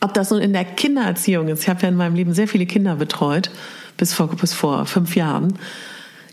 Ob 0.00 0.14
das 0.14 0.32
nun 0.32 0.40
in 0.40 0.52
der 0.52 0.64
Kindererziehung 0.64 1.46
ist. 1.46 1.62
Ich 1.62 1.68
habe 1.68 1.82
ja 1.82 1.90
in 1.90 1.96
meinem 1.96 2.16
Leben 2.16 2.34
sehr 2.34 2.48
viele 2.48 2.66
Kinder 2.66 2.96
betreut, 2.96 3.52
bis 3.96 4.12
vor, 4.12 4.34
bis 4.34 4.52
vor 4.52 4.84
fünf 4.86 5.14
Jahren 5.14 5.56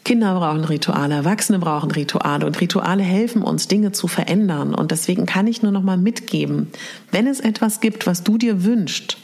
Kinder 0.03 0.37
brauchen 0.37 0.65
Rituale, 0.65 1.15
Erwachsene 1.15 1.59
brauchen 1.59 1.91
Rituale 1.91 2.45
und 2.45 2.59
Rituale 2.59 3.03
helfen 3.03 3.41
uns, 3.41 3.67
Dinge 3.67 3.93
zu 3.93 4.07
verändern. 4.07 4.75
Und 4.75 4.91
deswegen 4.91 5.25
kann 5.25 5.47
ich 5.47 5.61
nur 5.61 5.71
noch 5.71 5.83
mal 5.83 5.97
mitgeben, 5.97 6.71
wenn 7.11 7.27
es 7.27 7.39
etwas 7.39 7.79
gibt, 7.79 8.05
was 8.05 8.23
du 8.23 8.37
dir 8.37 8.63
wünschst, 8.65 9.17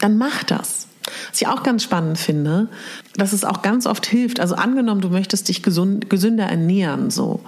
dann 0.00 0.18
mach 0.18 0.42
das. 0.42 0.88
Was 1.30 1.40
ich 1.40 1.48
auch 1.48 1.62
ganz 1.62 1.82
spannend 1.82 2.18
finde, 2.18 2.68
dass 3.16 3.32
es 3.32 3.44
auch 3.44 3.62
ganz 3.62 3.86
oft 3.86 4.06
hilft. 4.06 4.40
Also 4.40 4.54
angenommen, 4.54 5.00
du 5.00 5.08
möchtest 5.08 5.48
dich 5.48 5.62
gesund, 5.62 6.10
gesünder 6.10 6.44
ernähren, 6.44 7.10
so. 7.10 7.40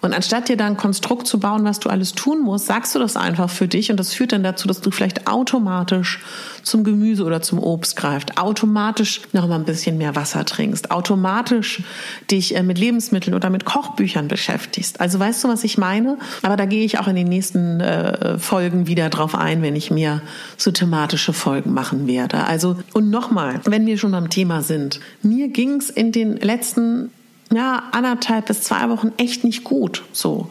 Und 0.00 0.14
anstatt 0.14 0.48
dir 0.48 0.56
da 0.56 0.66
ein 0.66 0.76
Konstrukt 0.76 1.26
zu 1.26 1.38
bauen, 1.38 1.64
was 1.64 1.78
du 1.78 1.90
alles 1.90 2.12
tun 2.12 2.40
musst, 2.40 2.66
sagst 2.66 2.94
du 2.94 2.98
das 2.98 3.16
einfach 3.16 3.50
für 3.50 3.68
dich 3.68 3.90
und 3.90 3.98
das 3.98 4.14
führt 4.14 4.32
dann 4.32 4.42
dazu, 4.42 4.66
dass 4.66 4.80
du 4.80 4.90
vielleicht 4.90 5.26
automatisch 5.26 6.20
zum 6.62 6.84
Gemüse 6.84 7.24
oder 7.24 7.42
zum 7.42 7.58
Obst 7.58 7.96
greifst, 7.96 8.38
automatisch 8.38 9.20
noch 9.32 9.46
mal 9.46 9.56
ein 9.56 9.64
bisschen 9.64 9.98
mehr 9.98 10.16
Wasser 10.16 10.44
trinkst, 10.44 10.90
automatisch 10.90 11.82
dich 12.30 12.56
äh, 12.56 12.62
mit 12.62 12.78
Lebensmitteln 12.78 13.34
oder 13.34 13.50
mit 13.50 13.64
Kochbüchern 13.64 14.28
beschäftigst. 14.28 15.00
Also 15.00 15.18
weißt 15.18 15.44
du, 15.44 15.48
was 15.48 15.64
ich 15.64 15.76
meine? 15.76 16.18
Aber 16.42 16.56
da 16.56 16.64
gehe 16.64 16.84
ich 16.84 16.98
auch 16.98 17.08
in 17.08 17.16
den 17.16 17.28
nächsten 17.28 17.80
äh, 17.80 18.38
Folgen 18.38 18.86
wieder 18.86 19.10
drauf 19.10 19.34
ein, 19.34 19.62
wenn 19.62 19.76
ich 19.76 19.90
mir 19.90 20.22
so 20.56 20.70
thematische 20.70 21.32
Folgen 21.32 21.72
machen 21.74 22.06
werde. 22.06 22.44
Also 22.44 22.76
und 22.94 23.10
nochmal, 23.10 23.60
wenn 23.64 23.86
wir 23.86 23.98
schon 23.98 24.12
beim 24.12 24.30
Thema 24.30 24.62
sind, 24.62 25.00
mir 25.22 25.48
ging 25.48 25.76
es 25.76 25.90
in 25.90 26.12
den 26.12 26.36
letzten 26.36 27.10
ja, 27.52 27.84
anderthalb 27.92 28.46
bis 28.46 28.62
zwei 28.62 28.88
Wochen 28.88 29.12
echt 29.16 29.44
nicht 29.44 29.64
gut. 29.64 30.04
So. 30.12 30.48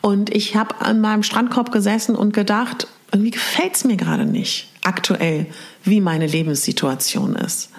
Und 0.00 0.34
ich 0.34 0.56
habe 0.56 0.80
an 0.80 1.00
meinem 1.00 1.22
Strandkorb 1.22 1.70
gesessen 1.70 2.16
und 2.16 2.32
gedacht, 2.32 2.88
irgendwie 3.12 3.30
gefällt 3.30 3.76
es 3.76 3.84
mir 3.84 3.96
gerade 3.96 4.24
nicht 4.24 4.68
aktuell, 4.82 5.46
wie 5.84 6.00
meine 6.00 6.26
Lebenssituation 6.26 7.36
ist. 7.36 7.70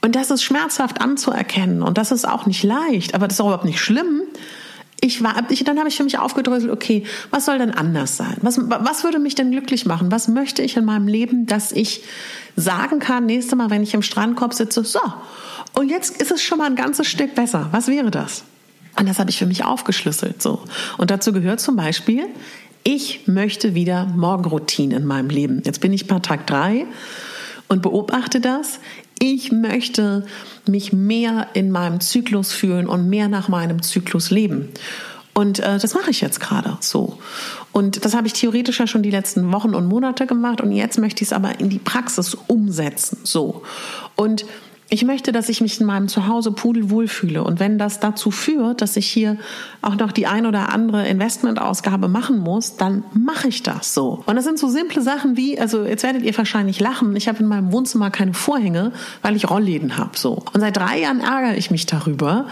Und 0.00 0.16
das 0.16 0.30
ist 0.30 0.42
schmerzhaft 0.42 1.00
anzuerkennen 1.00 1.82
und 1.82 1.96
das 1.96 2.12
ist 2.12 2.28
auch 2.28 2.46
nicht 2.46 2.62
leicht, 2.62 3.14
aber 3.14 3.26
das 3.26 3.36
ist 3.36 3.40
auch 3.40 3.46
überhaupt 3.46 3.64
nicht 3.64 3.80
schlimm. 3.80 4.22
Ich 5.00 5.22
war, 5.22 5.34
ich, 5.50 5.64
dann 5.64 5.78
habe 5.78 5.88
ich 5.88 5.96
für 5.96 6.04
mich 6.04 6.18
aufgedröselt, 6.18 6.70
okay, 6.70 7.04
was 7.30 7.46
soll 7.46 7.58
denn 7.58 7.70
anders 7.70 8.16
sein? 8.16 8.36
Was, 8.42 8.58
was 8.58 9.04
würde 9.04 9.18
mich 9.18 9.34
denn 9.34 9.50
glücklich 9.50 9.86
machen? 9.86 10.10
Was 10.10 10.28
möchte 10.28 10.62
ich 10.62 10.76
in 10.76 10.84
meinem 10.84 11.08
Leben, 11.08 11.46
dass 11.46 11.72
ich 11.72 12.04
sagen 12.56 13.00
kann, 13.00 13.26
nächstes 13.26 13.56
Mal, 13.56 13.70
wenn 13.70 13.82
ich 13.82 13.94
im 13.94 14.02
Strandkorb 14.02 14.54
sitze, 14.54 14.84
so, 14.84 15.00
und 15.74 15.88
jetzt 15.88 16.20
ist 16.20 16.30
es 16.30 16.42
schon 16.42 16.58
mal 16.58 16.66
ein 16.66 16.76
ganzes 16.76 17.06
Stück 17.06 17.34
besser. 17.34 17.68
Was 17.72 17.88
wäre 17.88 18.10
das? 18.10 18.44
Und 18.96 19.08
das 19.08 19.18
habe 19.18 19.30
ich 19.30 19.38
für 19.38 19.46
mich 19.46 19.64
aufgeschlüsselt. 19.64 20.40
So. 20.40 20.62
Und 20.98 21.10
dazu 21.10 21.32
gehört 21.32 21.60
zum 21.60 21.76
Beispiel, 21.76 22.26
ich 22.84 23.26
möchte 23.26 23.74
wieder 23.74 24.06
Morgenroutine 24.06 24.96
in 24.96 25.06
meinem 25.06 25.30
Leben. 25.30 25.62
Jetzt 25.64 25.80
bin 25.80 25.92
ich 25.92 26.06
bei 26.06 26.18
Tag 26.20 26.46
drei 26.46 26.86
und 27.68 27.82
beobachte 27.82 28.40
das. 28.40 28.78
Ich 29.18 29.52
möchte 29.52 30.26
mich 30.66 30.92
mehr 30.92 31.48
in 31.54 31.70
meinem 31.70 32.00
Zyklus 32.00 32.52
fühlen 32.52 32.86
und 32.86 33.08
mehr 33.08 33.28
nach 33.28 33.48
meinem 33.48 33.82
Zyklus 33.82 34.30
leben. 34.30 34.68
Und 35.32 35.58
äh, 35.58 35.78
das 35.78 35.94
mache 35.94 36.10
ich 36.10 36.20
jetzt 36.20 36.40
gerade 36.40 36.76
so. 36.80 37.18
Und 37.72 38.04
das 38.04 38.14
habe 38.14 38.28
ich 38.28 38.34
theoretisch 38.34 38.78
ja 38.78 38.86
schon 38.86 39.02
die 39.02 39.10
letzten 39.10 39.52
Wochen 39.52 39.74
und 39.74 39.86
Monate 39.86 40.26
gemacht 40.26 40.60
und 40.60 40.70
jetzt 40.70 40.98
möchte 40.98 41.24
ich 41.24 41.28
es 41.28 41.32
aber 41.32 41.58
in 41.58 41.70
die 41.70 41.80
Praxis 41.80 42.36
umsetzen. 42.46 43.18
So. 43.24 43.62
Und 44.14 44.46
ich 44.90 45.04
möchte, 45.04 45.32
dass 45.32 45.48
ich 45.48 45.60
mich 45.60 45.80
in 45.80 45.86
meinem 45.86 46.08
Zuhause 46.08 46.52
pudelwohl 46.52 47.08
fühle. 47.08 47.42
Und 47.42 47.58
wenn 47.58 47.78
das 47.78 48.00
dazu 48.00 48.30
führt, 48.30 48.82
dass 48.82 48.96
ich 48.96 49.06
hier 49.06 49.38
auch 49.82 49.96
noch 49.96 50.12
die 50.12 50.26
ein 50.26 50.46
oder 50.46 50.68
andere 50.68 51.08
Investmentausgabe 51.08 52.08
machen 52.08 52.38
muss, 52.38 52.76
dann 52.76 53.02
mache 53.14 53.48
ich 53.48 53.62
das 53.62 53.94
so. 53.94 54.22
Und 54.26 54.36
das 54.36 54.44
sind 54.44 54.58
so 54.58 54.68
simple 54.68 55.02
Sachen 55.02 55.36
wie, 55.36 55.58
also 55.58 55.84
jetzt 55.84 56.02
werdet 56.02 56.22
ihr 56.22 56.36
wahrscheinlich 56.36 56.80
lachen, 56.80 57.16
ich 57.16 57.28
habe 57.28 57.38
in 57.40 57.46
meinem 57.46 57.72
Wohnzimmer 57.72 58.10
keine 58.10 58.34
Vorhänge, 58.34 58.92
weil 59.22 59.36
ich 59.36 59.48
Rollläden 59.48 59.96
habe. 59.96 60.16
So. 60.16 60.42
Und 60.52 60.60
seit 60.60 60.76
drei 60.76 61.00
Jahren 61.00 61.20
ärgere 61.20 61.56
ich 61.56 61.70
mich 61.70 61.86
darüber, 61.86 62.46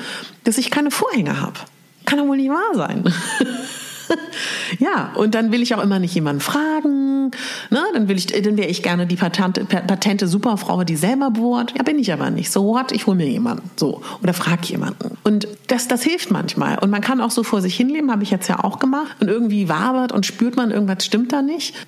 dass 0.45 0.59
ich 0.59 0.71
keine 0.71 0.91
Vorhänge 0.91 1.41
habe. 1.41 1.61
Kann 2.07 2.19
doch 2.19 2.27
wohl 2.27 2.39
nicht 2.39 2.51
wahr 2.51 2.75
sein. 2.75 3.05
ja, 4.78 5.12
und 5.14 5.35
dann 5.35 5.52
will 5.52 5.62
ich 5.62 5.75
auch 5.75 5.83
immer 5.83 5.99
nicht 5.99 6.14
jemanden 6.14 6.40
fragen. 6.40 7.31
Ne? 7.71 7.81
Dann 7.95 8.09
dann 8.09 8.57
wäre 8.57 8.69
ich 8.69 8.83
gerne 8.83 9.07
die 9.07 9.16
patente, 9.16 9.64
patente 9.64 10.28
Superfrau, 10.28 10.85
die 10.85 10.97
selber 10.97 11.31
bohrt. 11.31 11.75
Ja, 11.76 11.83
bin 11.83 11.99
ich 11.99 12.12
aber 12.12 12.31
nicht. 12.31 12.50
So 12.50 12.64
what? 12.64 12.92
Ich 12.92 13.07
hole 13.07 13.16
mir 13.16 13.28
jemanden. 13.28 13.71
So. 13.76 14.02
Oder 14.23 14.35
frage 14.35 14.66
jemanden. 14.66 15.16
Und 15.25 15.49
das, 15.69 15.88
das 15.88 16.02
hilft 16.02 16.31
manchmal. 16.31 16.78
Und 16.78 16.90
man 16.90 17.00
kann 17.00 17.21
auch 17.21 17.31
so 17.31 17.42
vor 17.42 17.61
sich 17.61 17.76
hinleben, 17.76 18.11
habe 18.11 18.23
ich 18.23 18.31
jetzt 18.31 18.49
ja 18.49 18.62
auch 18.62 18.78
gemacht. 18.78 19.16
Und 19.21 19.28
irgendwie 19.28 19.69
wabert 19.69 20.12
und 20.12 20.26
spürt 20.26 20.57
man, 20.57 20.71
irgendwas 20.71 21.04
stimmt 21.04 21.33
da 21.33 21.42
nicht. 21.42 21.75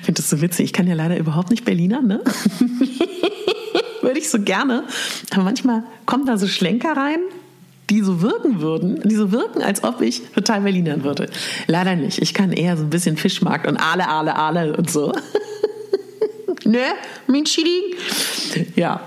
Ich 0.00 0.06
finde 0.06 0.22
das 0.22 0.30
so 0.30 0.40
witzig. 0.40 0.64
Ich 0.64 0.72
kann 0.72 0.86
ja 0.86 0.94
leider 0.94 1.18
überhaupt 1.18 1.50
nicht 1.50 1.66
Berliner, 1.66 2.00
ne? 2.00 2.22
Würde 4.00 4.18
ich 4.18 4.30
so 4.30 4.40
gerne. 4.40 4.84
Aber 5.30 5.42
manchmal 5.42 5.82
kommen 6.06 6.24
da 6.24 6.38
so 6.38 6.46
Schlenker 6.46 6.96
rein 6.96 7.18
die 7.90 8.02
so 8.02 8.20
wirken 8.20 8.60
würden, 8.60 9.00
die 9.08 9.14
so 9.14 9.32
wirken, 9.32 9.62
als 9.62 9.82
ob 9.82 10.00
ich 10.00 10.22
total 10.34 10.60
Berlinern 10.60 11.04
würde. 11.04 11.30
Leider 11.66 11.96
nicht. 11.96 12.20
Ich 12.20 12.34
kann 12.34 12.52
eher 12.52 12.76
so 12.76 12.84
ein 12.84 12.90
bisschen 12.90 13.16
Fischmarkt 13.16 13.66
und 13.66 13.76
Ale, 13.76 14.08
Ale, 14.08 14.36
Ale 14.36 14.76
und 14.76 14.90
so. 14.90 15.12
ne, 16.64 16.84
Minchili? 17.26 17.96
Ja. 18.76 19.00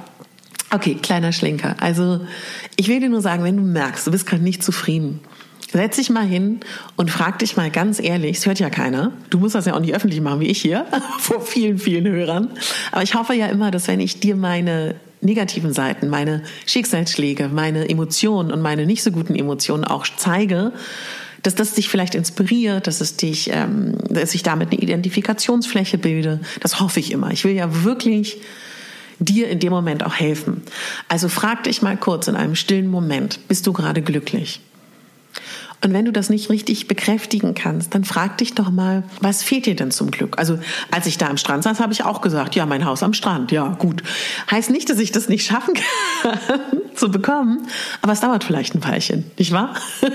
Okay, 0.74 0.96
kleiner 0.96 1.32
Schlenker. 1.32 1.76
Also, 1.80 2.22
ich 2.78 2.88
will 2.88 3.00
dir 3.00 3.10
nur 3.10 3.22
sagen, 3.22 3.44
wenn 3.44 3.58
du 3.58 3.64
merkst, 3.64 4.08
du 4.08 4.12
bist 4.12 4.26
gerade 4.26 4.44
nicht 4.44 4.64
zufrieden, 4.64 5.20
setz 5.72 5.98
dich 5.98 6.10
mal 6.10 6.26
hin 6.26 6.62
und 6.96 7.12
frag 7.12 7.40
dich 7.40 7.58
mal 7.58 7.70
ganz 7.70 8.00
ehrlich, 8.00 8.38
es 8.38 8.46
hört 8.46 8.60
ja 8.60 8.70
keiner. 8.70 9.12
Du 9.30 9.38
musst 9.38 9.54
das 9.54 9.66
ja 9.66 9.74
auch 9.74 9.80
nicht 9.80 9.94
öffentlich 9.94 10.22
machen 10.22 10.40
wie 10.40 10.48
ich 10.48 10.62
hier, 10.62 10.86
vor 11.20 11.42
vielen, 11.42 11.78
vielen 11.78 12.08
Hörern. 12.08 12.50
Aber 12.92 13.04
ich 13.04 13.16
hoffe 13.16 13.34
ja 13.34 13.48
immer, 13.48 13.70
dass 13.70 13.88
wenn 13.88 14.00
ich 14.00 14.20
dir 14.20 14.36
meine 14.36 14.96
negativen 15.22 15.74
Seiten, 15.74 16.10
meine 16.10 16.44
Schicksalsschläge, 16.66 17.50
meine 17.50 17.90
Emotionen 17.90 18.52
und 18.52 18.62
meine 18.62 18.86
nicht 18.86 19.04
so 19.04 19.12
guten 19.12 19.36
Emotionen 19.36 19.84
auch 19.84 20.06
zeige, 20.18 20.74
dass 21.44 21.56
das 21.56 21.74
dich 21.74 21.90
vielleicht 21.90 22.16
inspiriert, 22.16 22.88
dass 22.88 23.02
es 23.02 23.18
dich, 23.18 23.50
ähm, 23.52 23.98
dass 24.10 24.36
ich 24.36 24.44
damit 24.44 24.72
eine 24.72 24.80
Identifikationsfläche 24.80 25.98
bilde. 25.98 26.40
Das 26.60 26.80
hoffe 26.80 27.00
ich 27.00 27.12
immer. 27.12 27.32
Ich 27.32 27.44
will 27.44 27.54
ja 27.54 27.84
wirklich 27.84 28.38
dir 29.20 29.50
in 29.50 29.60
dem 29.60 29.72
Moment 29.72 30.06
auch 30.06 30.16
helfen. 30.16 30.64
Also 31.08 31.30
frag 31.30 31.64
dich 31.64 31.82
mal 31.82 31.98
kurz 31.98 32.28
in 32.28 32.36
einem 32.36 32.56
stillen 32.56 32.88
Moment, 32.88 33.48
bist 33.48 33.68
du 33.68 33.74
gerade 33.74 34.02
glücklich? 34.02 34.62
Und 35.84 35.94
wenn 35.94 36.06
du 36.06 36.12
das 36.12 36.30
nicht 36.30 36.50
richtig 36.50 36.88
bekräftigen 36.88 37.56
kannst, 37.56 37.96
dann 37.96 38.04
frag 38.04 38.38
dich 38.38 38.54
doch 38.54 38.70
mal, 38.70 39.04
was 39.20 39.42
fehlt 39.42 39.66
dir 39.66 39.76
denn 39.76 39.90
zum 39.90 40.12
Glück? 40.12 40.38
Also 40.38 40.60
als 40.92 41.08
ich 41.08 41.18
da 41.18 41.28
am 41.28 41.38
Strand 41.38 41.64
saß, 41.64 41.80
habe 41.80 41.92
ich 41.92 42.04
auch 42.04 42.22
gesagt, 42.22 42.56
ja, 42.56 42.68
mein 42.68 42.86
Haus 42.86 43.02
am 43.02 43.14
Strand, 43.14 43.52
ja, 43.52 43.68
gut. 43.80 44.04
Heißt 44.52 44.70
nicht, 44.70 44.90
dass 44.90 45.00
ich 45.00 45.12
das 45.12 45.28
nicht 45.28 45.46
schaffen 45.46 45.74
kann 45.74 46.40
zu 46.96 47.10
bekommen, 47.10 47.68
aber 48.02 48.14
es 48.14 48.20
dauert 48.20 48.44
vielleicht 48.44 48.76
ein 48.76 48.84
Weilchen, 48.84 49.26
nicht 49.38 49.52
wahr? 49.52 49.76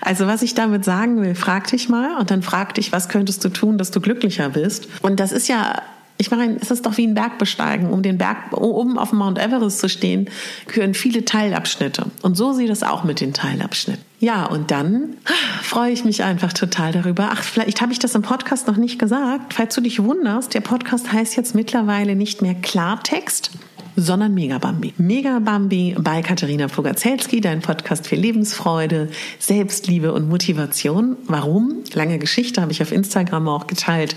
Also 0.00 0.26
was 0.26 0.40
ich 0.40 0.54
damit 0.54 0.86
sagen 0.86 1.20
will, 1.20 1.34
frag 1.34 1.66
dich 1.66 1.90
mal 1.90 2.16
und 2.18 2.30
dann 2.30 2.42
frag 2.42 2.74
dich, 2.74 2.92
was 2.92 3.10
könntest 3.10 3.44
du 3.44 3.50
tun, 3.50 3.76
dass 3.76 3.90
du 3.90 4.00
glücklicher 4.00 4.48
bist. 4.48 4.88
Und 5.02 5.20
das 5.20 5.32
ist 5.32 5.48
ja 5.48 5.82
ich 6.20 6.32
meine, 6.32 6.56
es 6.60 6.72
ist 6.72 6.84
doch 6.84 6.96
wie 6.96 7.06
ein 7.06 7.14
Bergbesteigen. 7.14 7.90
Um 7.90 8.02
den 8.02 8.18
Berg 8.18 8.52
oben 8.52 8.98
auf 8.98 9.12
Mount 9.12 9.38
Everest 9.38 9.78
zu 9.78 9.88
stehen, 9.88 10.28
gehören 10.66 10.94
viele 10.94 11.24
Teilabschnitte. 11.24 12.06
Und 12.22 12.36
so 12.36 12.52
sieht 12.52 12.70
es 12.70 12.82
auch 12.82 13.04
mit 13.04 13.20
den 13.20 13.32
Teilabschnitten. 13.32 14.04
Ja, 14.18 14.46
und 14.46 14.72
dann 14.72 15.14
freue 15.62 15.92
ich 15.92 16.04
mich 16.04 16.24
einfach 16.24 16.52
total 16.52 16.90
darüber. 16.90 17.30
Ach, 17.32 17.44
vielleicht 17.44 17.80
habe 17.80 17.92
ich 17.92 18.00
das 18.00 18.16
im 18.16 18.22
Podcast 18.22 18.66
noch 18.66 18.76
nicht 18.76 18.98
gesagt. 18.98 19.54
Falls 19.54 19.76
du 19.76 19.80
dich 19.80 20.02
wunderst, 20.02 20.54
der 20.54 20.60
Podcast 20.60 21.12
heißt 21.12 21.36
jetzt 21.36 21.54
mittlerweile 21.54 22.16
nicht 22.16 22.42
mehr 22.42 22.56
Klartext, 22.56 23.52
sondern 23.94 24.34
Megabambi. 24.34 24.94
Megabambi 24.98 25.96
bei 26.00 26.22
Katharina 26.22 26.66
Pogacelski, 26.66 27.40
dein 27.40 27.60
Podcast 27.60 28.08
für 28.08 28.16
Lebensfreude, 28.16 29.08
Selbstliebe 29.38 30.12
und 30.12 30.28
Motivation. 30.28 31.16
Warum? 31.26 31.84
Lange 31.94 32.18
Geschichte 32.18 32.60
habe 32.60 32.72
ich 32.72 32.82
auf 32.82 32.90
Instagram 32.90 33.48
auch 33.48 33.68
geteilt 33.68 34.16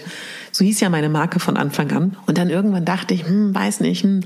so 0.52 0.66
hieß 0.66 0.80
ja 0.80 0.90
meine 0.90 1.10
Marke 1.10 1.40
von 1.40 1.58
Anfang 1.58 1.92
an. 1.92 2.18
Und 2.26 2.38
dann 2.38 2.50
irgendwann 2.50 2.86
dachte 2.86 3.14
ich, 3.14 3.26
hm, 3.26 3.54
weiß 3.56 3.80
nicht. 3.80 4.04
Hm. 4.04 4.22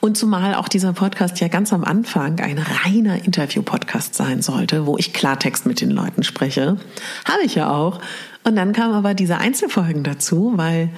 Und 0.00 0.16
zumal 0.16 0.54
auch 0.54 0.68
dieser 0.68 0.92
Podcast 0.92 1.40
ja 1.40 1.48
ganz 1.48 1.72
am 1.72 1.84
Anfang 1.84 2.40
ein 2.40 2.58
reiner 2.58 3.24
Interview-Podcast 3.24 4.14
sein 4.14 4.42
sollte, 4.42 4.86
wo 4.86 4.96
ich 4.98 5.12
Klartext 5.12 5.66
mit 5.66 5.80
den 5.80 5.90
Leuten 5.90 6.22
spreche. 6.22 6.76
Habe 7.24 7.42
ich 7.44 7.54
ja 7.54 7.70
auch. 7.70 8.00
Und 8.44 8.56
dann 8.56 8.72
kamen 8.72 8.94
aber 8.94 9.14
diese 9.14 9.38
Einzelfolgen 9.38 10.02
dazu, 10.02 10.52
weil 10.56 10.90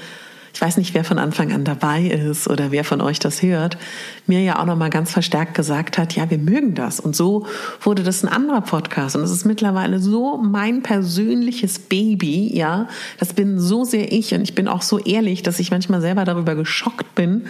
ich 0.54 0.60
weiß 0.60 0.76
nicht, 0.76 0.92
wer 0.92 1.04
von 1.04 1.18
Anfang 1.18 1.52
an 1.52 1.64
dabei 1.64 2.02
ist 2.02 2.48
oder 2.48 2.70
wer 2.70 2.84
von 2.84 3.00
euch 3.00 3.18
das 3.18 3.42
hört, 3.42 3.78
mir 4.26 4.42
ja 4.42 4.58
auch 4.60 4.66
nochmal 4.66 4.90
ganz 4.90 5.10
verstärkt 5.10 5.54
gesagt 5.54 5.96
hat, 5.96 6.14
ja, 6.14 6.28
wir 6.28 6.38
mögen 6.38 6.74
das. 6.74 7.00
Und 7.00 7.16
so 7.16 7.46
wurde 7.80 8.02
das 8.02 8.22
ein 8.22 8.28
anderer 8.28 8.60
Podcast. 8.60 9.16
Und 9.16 9.22
es 9.22 9.30
ist 9.30 9.46
mittlerweile 9.46 9.98
so 9.98 10.36
mein 10.36 10.82
persönliches 10.82 11.78
Baby, 11.78 12.54
ja. 12.54 12.88
Das 13.18 13.32
bin 13.32 13.58
so 13.58 13.84
sehr 13.84 14.12
ich. 14.12 14.34
Und 14.34 14.42
ich 14.42 14.54
bin 14.54 14.68
auch 14.68 14.82
so 14.82 14.98
ehrlich, 14.98 15.42
dass 15.42 15.58
ich 15.58 15.70
manchmal 15.70 16.02
selber 16.02 16.24
darüber 16.24 16.54
geschockt 16.54 17.14
bin, 17.14 17.46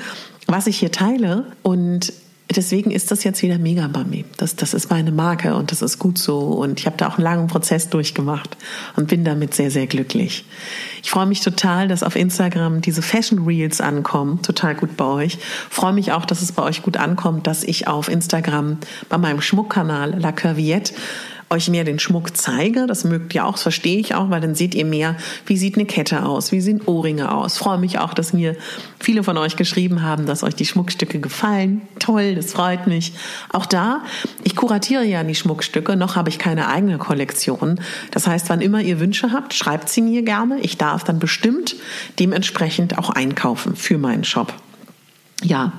was 0.46 0.68
ich 0.68 0.78
hier 0.78 0.92
teile. 0.92 1.46
Und 1.62 2.12
deswegen 2.50 2.90
ist 2.90 3.10
das 3.10 3.24
jetzt 3.24 3.42
wieder 3.42 3.58
mega 3.58 3.88
Mami. 3.88 4.24
Das, 4.36 4.56
das 4.56 4.74
ist 4.74 4.90
meine 4.90 5.12
Marke 5.12 5.54
und 5.54 5.70
das 5.70 5.82
ist 5.82 5.98
gut 5.98 6.18
so. 6.18 6.38
Und 6.38 6.80
ich 6.80 6.86
habe 6.86 6.96
da 6.96 7.08
auch 7.08 7.16
einen 7.16 7.24
langen 7.24 7.46
Prozess 7.46 7.88
durchgemacht 7.88 8.56
und 8.96 9.08
bin 9.08 9.24
damit 9.24 9.54
sehr, 9.54 9.70
sehr 9.70 9.86
glücklich. 9.86 10.44
Ich 11.02 11.10
freue 11.10 11.26
mich 11.26 11.40
total, 11.40 11.88
dass 11.88 12.02
auf 12.02 12.16
Instagram 12.16 12.80
diese 12.80 13.02
Fashion 13.02 13.44
Reels 13.44 13.80
ankommen. 13.80 14.42
Total 14.42 14.74
gut 14.74 14.96
bei 14.96 15.04
euch. 15.04 15.38
Freue 15.70 15.92
mich 15.92 16.12
auch, 16.12 16.24
dass 16.24 16.42
es 16.42 16.52
bei 16.52 16.62
euch 16.62 16.82
gut 16.82 16.96
ankommt, 16.96 17.46
dass 17.46 17.64
ich 17.64 17.88
auf 17.88 18.08
Instagram 18.08 18.78
bei 19.08 19.18
meinem 19.18 19.40
Schmuckkanal 19.40 20.18
La 20.18 20.32
Curviette 20.32 20.94
euch 21.52 21.68
mehr 21.68 21.84
den 21.84 21.98
Schmuck 21.98 22.36
zeige. 22.36 22.86
Das 22.86 23.04
mögt 23.04 23.34
ihr 23.34 23.44
auch, 23.44 23.52
das 23.52 23.62
verstehe 23.62 23.98
ich 23.98 24.14
auch, 24.14 24.30
weil 24.30 24.40
dann 24.40 24.54
seht 24.54 24.74
ihr 24.74 24.84
mehr, 24.84 25.16
wie 25.46 25.56
sieht 25.56 25.76
eine 25.76 25.86
Kette 25.86 26.24
aus, 26.24 26.50
wie 26.50 26.60
sehen 26.60 26.80
Ohrringe 26.86 27.32
aus. 27.32 27.58
freue 27.58 27.78
mich 27.78 27.98
auch, 27.98 28.14
dass 28.14 28.32
mir 28.32 28.56
viele 28.98 29.22
von 29.22 29.36
euch 29.38 29.56
geschrieben 29.56 30.02
haben, 30.02 30.26
dass 30.26 30.42
euch 30.42 30.54
die 30.54 30.64
Schmuckstücke 30.64 31.20
gefallen. 31.20 31.82
Toll, 31.98 32.34
das 32.34 32.52
freut 32.52 32.86
mich. 32.86 33.12
Auch 33.50 33.66
da, 33.66 34.02
ich 34.42 34.56
kuratiere 34.56 35.04
ja 35.04 35.22
die 35.22 35.34
Schmuckstücke, 35.34 35.94
noch 35.94 36.16
habe 36.16 36.30
ich 36.30 36.38
keine 36.38 36.68
eigene 36.68 36.98
Kollektion. 36.98 37.80
Das 38.10 38.26
heißt, 38.26 38.48
wann 38.48 38.60
immer 38.60 38.80
ihr 38.80 38.98
Wünsche 38.98 39.32
habt, 39.32 39.54
schreibt 39.54 39.88
sie 39.88 40.02
mir 40.02 40.22
gerne. 40.22 40.58
Ich 40.60 40.78
darf 40.78 41.04
dann 41.04 41.18
bestimmt 41.18 41.76
dementsprechend 42.18 42.98
auch 42.98 43.10
einkaufen 43.10 43.76
für 43.76 43.98
meinen 43.98 44.24
Shop. 44.24 44.54
Ja, 45.42 45.72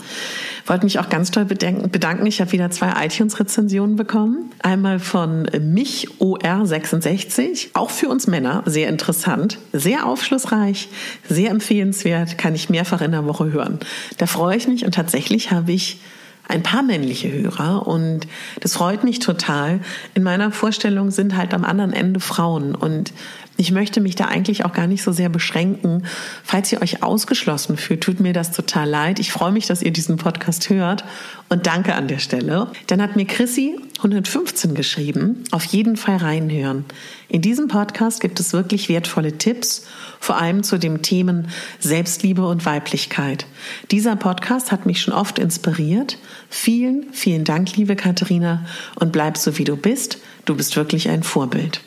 wollte 0.65 0.85
mich 0.85 0.99
auch 0.99 1.09
ganz 1.09 1.31
toll 1.31 1.45
bedanken. 1.45 2.25
Ich 2.25 2.41
habe 2.41 2.51
wieder 2.51 2.69
zwei 2.71 3.05
iTunes-Rezensionen 3.05 3.95
bekommen. 3.95 4.51
Einmal 4.61 4.99
von 4.99 5.49
mich 5.59 6.09
OR66, 6.19 7.69
auch 7.73 7.89
für 7.89 8.09
uns 8.09 8.27
Männer, 8.27 8.63
sehr 8.65 8.89
interessant, 8.89 9.59
sehr 9.73 10.05
aufschlussreich, 10.05 10.89
sehr 11.29 11.51
empfehlenswert, 11.51 12.37
kann 12.37 12.55
ich 12.55 12.69
mehrfach 12.69 13.01
in 13.01 13.11
der 13.11 13.25
Woche 13.25 13.51
hören. 13.51 13.79
Da 14.17 14.25
freue 14.25 14.57
ich 14.57 14.67
mich 14.67 14.85
und 14.85 14.95
tatsächlich 14.95 15.51
habe 15.51 15.71
ich 15.71 15.99
ein 16.47 16.63
paar 16.63 16.83
männliche 16.83 17.31
Hörer 17.31 17.87
und 17.87 18.27
das 18.59 18.73
freut 18.73 19.03
mich 19.03 19.19
total. 19.19 19.79
In 20.13 20.23
meiner 20.23 20.51
Vorstellung 20.51 21.09
sind 21.11 21.37
halt 21.37 21.53
am 21.53 21.63
anderen 21.63 21.93
Ende 21.93 22.19
Frauen 22.19 22.75
und 22.75 23.13
ich 23.55 23.71
möchte 23.71 24.01
mich 24.01 24.15
da 24.15 24.25
eigentlich 24.25 24.65
auch 24.65 24.73
gar 24.73 24.87
nicht 24.87 25.03
so 25.03 25.11
sehr 25.11 25.29
beschränken. 25.29 26.05
Falls 26.43 26.71
ihr 26.71 26.81
euch 26.81 27.03
ausgeschlossen 27.03 27.77
fühlt, 27.77 28.01
tut 28.01 28.19
mir 28.19 28.33
das 28.33 28.51
total 28.51 28.89
leid. 28.89 29.19
Ich 29.19 29.31
freue 29.31 29.51
mich, 29.51 29.67
dass 29.67 29.83
ihr 29.83 29.91
diesen 29.91 30.17
Podcast 30.17 30.69
hört 30.69 31.03
und 31.49 31.67
danke 31.67 31.93
an 31.93 32.07
der 32.07 32.17
Stelle. 32.17 32.71
Dann 32.87 33.01
hat 33.01 33.15
mir 33.15 33.25
Chrissy 33.25 33.77
115 33.97 34.73
geschrieben, 34.73 35.43
auf 35.51 35.65
jeden 35.65 35.97
Fall 35.97 36.17
reinhören. 36.17 36.83
In 37.29 37.41
diesem 37.41 37.67
Podcast 37.67 38.21
gibt 38.21 38.39
es 38.39 38.53
wirklich 38.53 38.89
wertvolle 38.89 39.37
Tipps, 39.37 39.85
vor 40.19 40.37
allem 40.37 40.63
zu 40.63 40.79
den 40.79 41.03
Themen 41.03 41.49
Selbstliebe 41.79 42.45
und 42.47 42.65
Weiblichkeit. 42.65 43.45
Dieser 43.91 44.15
Podcast 44.15 44.71
hat 44.71 44.85
mich 44.85 44.99
schon 44.99 45.13
oft 45.13 45.37
inspiriert. 45.37 46.17
Vielen, 46.49 47.13
vielen 47.13 47.43
Dank, 47.43 47.75
liebe 47.77 47.95
Katharina, 47.95 48.65
und 48.95 49.11
bleib 49.11 49.37
so 49.37 49.57
wie 49.57 49.63
du 49.63 49.75
bist. 49.77 50.17
Du 50.45 50.55
bist 50.55 50.75
wirklich 50.75 51.07
ein 51.09 51.23
Vorbild. 51.23 51.81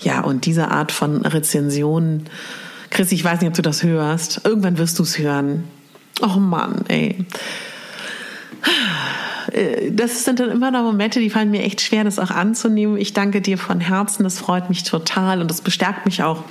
Ja, 0.00 0.20
und 0.22 0.46
diese 0.46 0.68
Art 0.70 0.92
von 0.92 1.24
Rezensionen, 1.24 2.24
Chris, 2.90 3.12
ich 3.12 3.22
weiß 3.22 3.40
nicht, 3.40 3.48
ob 3.48 3.54
du 3.54 3.62
das 3.62 3.82
hörst. 3.82 4.42
Irgendwann 4.44 4.78
wirst 4.78 4.98
du 4.98 5.02
es 5.02 5.18
hören. 5.18 5.64
Oh 6.22 6.38
Mann, 6.38 6.84
ey. 6.88 7.24
Das 9.90 10.24
sind 10.24 10.40
dann 10.40 10.50
immer 10.50 10.70
noch 10.70 10.82
Momente, 10.82 11.20
die 11.20 11.30
fallen 11.30 11.50
mir 11.50 11.62
echt 11.62 11.80
schwer, 11.80 12.04
das 12.04 12.18
auch 12.18 12.30
anzunehmen. 12.30 12.96
Ich 12.96 13.12
danke 13.12 13.40
dir 13.40 13.58
von 13.58 13.80
Herzen, 13.80 14.22
das 14.22 14.38
freut 14.38 14.68
mich 14.68 14.84
total 14.84 15.40
und 15.40 15.50
das 15.50 15.60
bestärkt 15.60 16.04
mich 16.04 16.22
auch, 16.22 16.44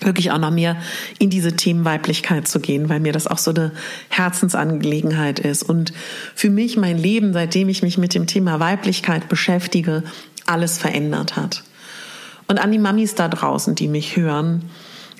wirklich 0.00 0.30
auch 0.30 0.38
noch 0.38 0.50
mehr 0.50 0.76
in 1.18 1.30
diese 1.30 1.56
Themen 1.56 1.84
Weiblichkeit 1.84 2.46
zu 2.46 2.60
gehen, 2.60 2.88
weil 2.88 3.00
mir 3.00 3.12
das 3.12 3.26
auch 3.26 3.38
so 3.38 3.52
eine 3.52 3.72
Herzensangelegenheit 4.08 5.38
ist. 5.38 5.62
Und 5.62 5.92
für 6.34 6.50
mich 6.50 6.76
mein 6.76 6.98
Leben, 6.98 7.32
seitdem 7.32 7.68
ich 7.68 7.82
mich 7.82 7.96
mit 7.96 8.14
dem 8.14 8.26
Thema 8.26 8.60
Weiblichkeit 8.60 9.28
beschäftige, 9.28 10.02
alles 10.44 10.78
verändert 10.78 11.36
hat. 11.36 11.62
Und 12.48 12.58
an 12.58 12.72
die 12.72 12.78
Mamis 12.78 13.14
da 13.14 13.28
draußen, 13.28 13.74
die 13.74 13.88
mich 13.88 14.16
hören, 14.16 14.70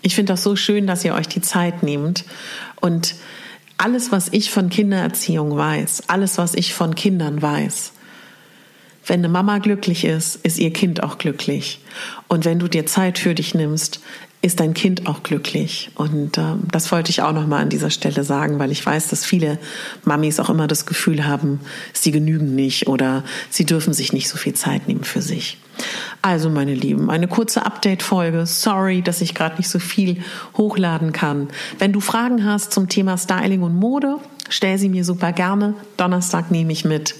ich 0.02 0.14
finde 0.14 0.32
das 0.32 0.42
so 0.42 0.54
schön, 0.56 0.86
dass 0.86 1.04
ihr 1.04 1.14
euch 1.14 1.28
die 1.28 1.40
Zeit 1.40 1.82
nehmt 1.82 2.24
und 2.80 3.16
alles, 3.78 4.12
was 4.12 4.28
ich 4.32 4.50
von 4.50 4.70
Kindererziehung 4.70 5.56
weiß, 5.56 6.04
alles, 6.06 6.38
was 6.38 6.54
ich 6.54 6.74
von 6.74 6.94
Kindern 6.94 7.42
weiß, 7.42 7.92
wenn 9.06 9.20
eine 9.20 9.28
Mama 9.28 9.58
glücklich 9.58 10.04
ist, 10.04 10.36
ist 10.36 10.58
ihr 10.58 10.72
Kind 10.72 11.02
auch 11.02 11.18
glücklich. 11.18 11.80
Und 12.28 12.44
wenn 12.44 12.58
du 12.58 12.68
dir 12.68 12.86
Zeit 12.86 13.18
für 13.18 13.34
dich 13.34 13.54
nimmst, 13.54 14.00
ist 14.42 14.60
dein 14.60 14.74
Kind 14.74 15.06
auch 15.06 15.22
glücklich. 15.22 15.90
Und 15.94 16.38
äh, 16.38 16.54
das 16.70 16.92
wollte 16.92 17.10
ich 17.10 17.22
auch 17.22 17.32
noch 17.32 17.46
mal 17.46 17.60
an 17.60 17.68
dieser 17.68 17.90
Stelle 17.90 18.24
sagen, 18.24 18.58
weil 18.58 18.70
ich 18.70 18.84
weiß, 18.84 19.08
dass 19.08 19.24
viele 19.24 19.58
Mamis 20.04 20.40
auch 20.40 20.50
immer 20.50 20.66
das 20.66 20.86
Gefühl 20.86 21.26
haben, 21.26 21.60
sie 21.92 22.10
genügen 22.10 22.54
nicht 22.54 22.86
oder 22.86 23.24
sie 23.50 23.64
dürfen 23.64 23.94
sich 23.94 24.12
nicht 24.12 24.28
so 24.28 24.36
viel 24.36 24.54
Zeit 24.54 24.88
nehmen 24.88 25.04
für 25.04 25.22
sich. 25.22 25.58
Also, 26.26 26.50
meine 26.50 26.74
Lieben, 26.74 27.08
eine 27.08 27.28
kurze 27.28 27.64
Update-Folge. 27.64 28.46
Sorry, 28.46 29.00
dass 29.00 29.20
ich 29.20 29.32
gerade 29.32 29.58
nicht 29.58 29.68
so 29.68 29.78
viel 29.78 30.24
hochladen 30.56 31.12
kann. 31.12 31.46
Wenn 31.78 31.92
du 31.92 32.00
Fragen 32.00 32.44
hast 32.44 32.72
zum 32.72 32.88
Thema 32.88 33.16
Styling 33.16 33.62
und 33.62 33.76
Mode, 33.76 34.16
stell 34.48 34.76
sie 34.76 34.88
mir 34.88 35.04
super 35.04 35.30
gerne. 35.30 35.74
Donnerstag 35.96 36.50
nehme 36.50 36.72
ich 36.72 36.84
mit 36.84 37.14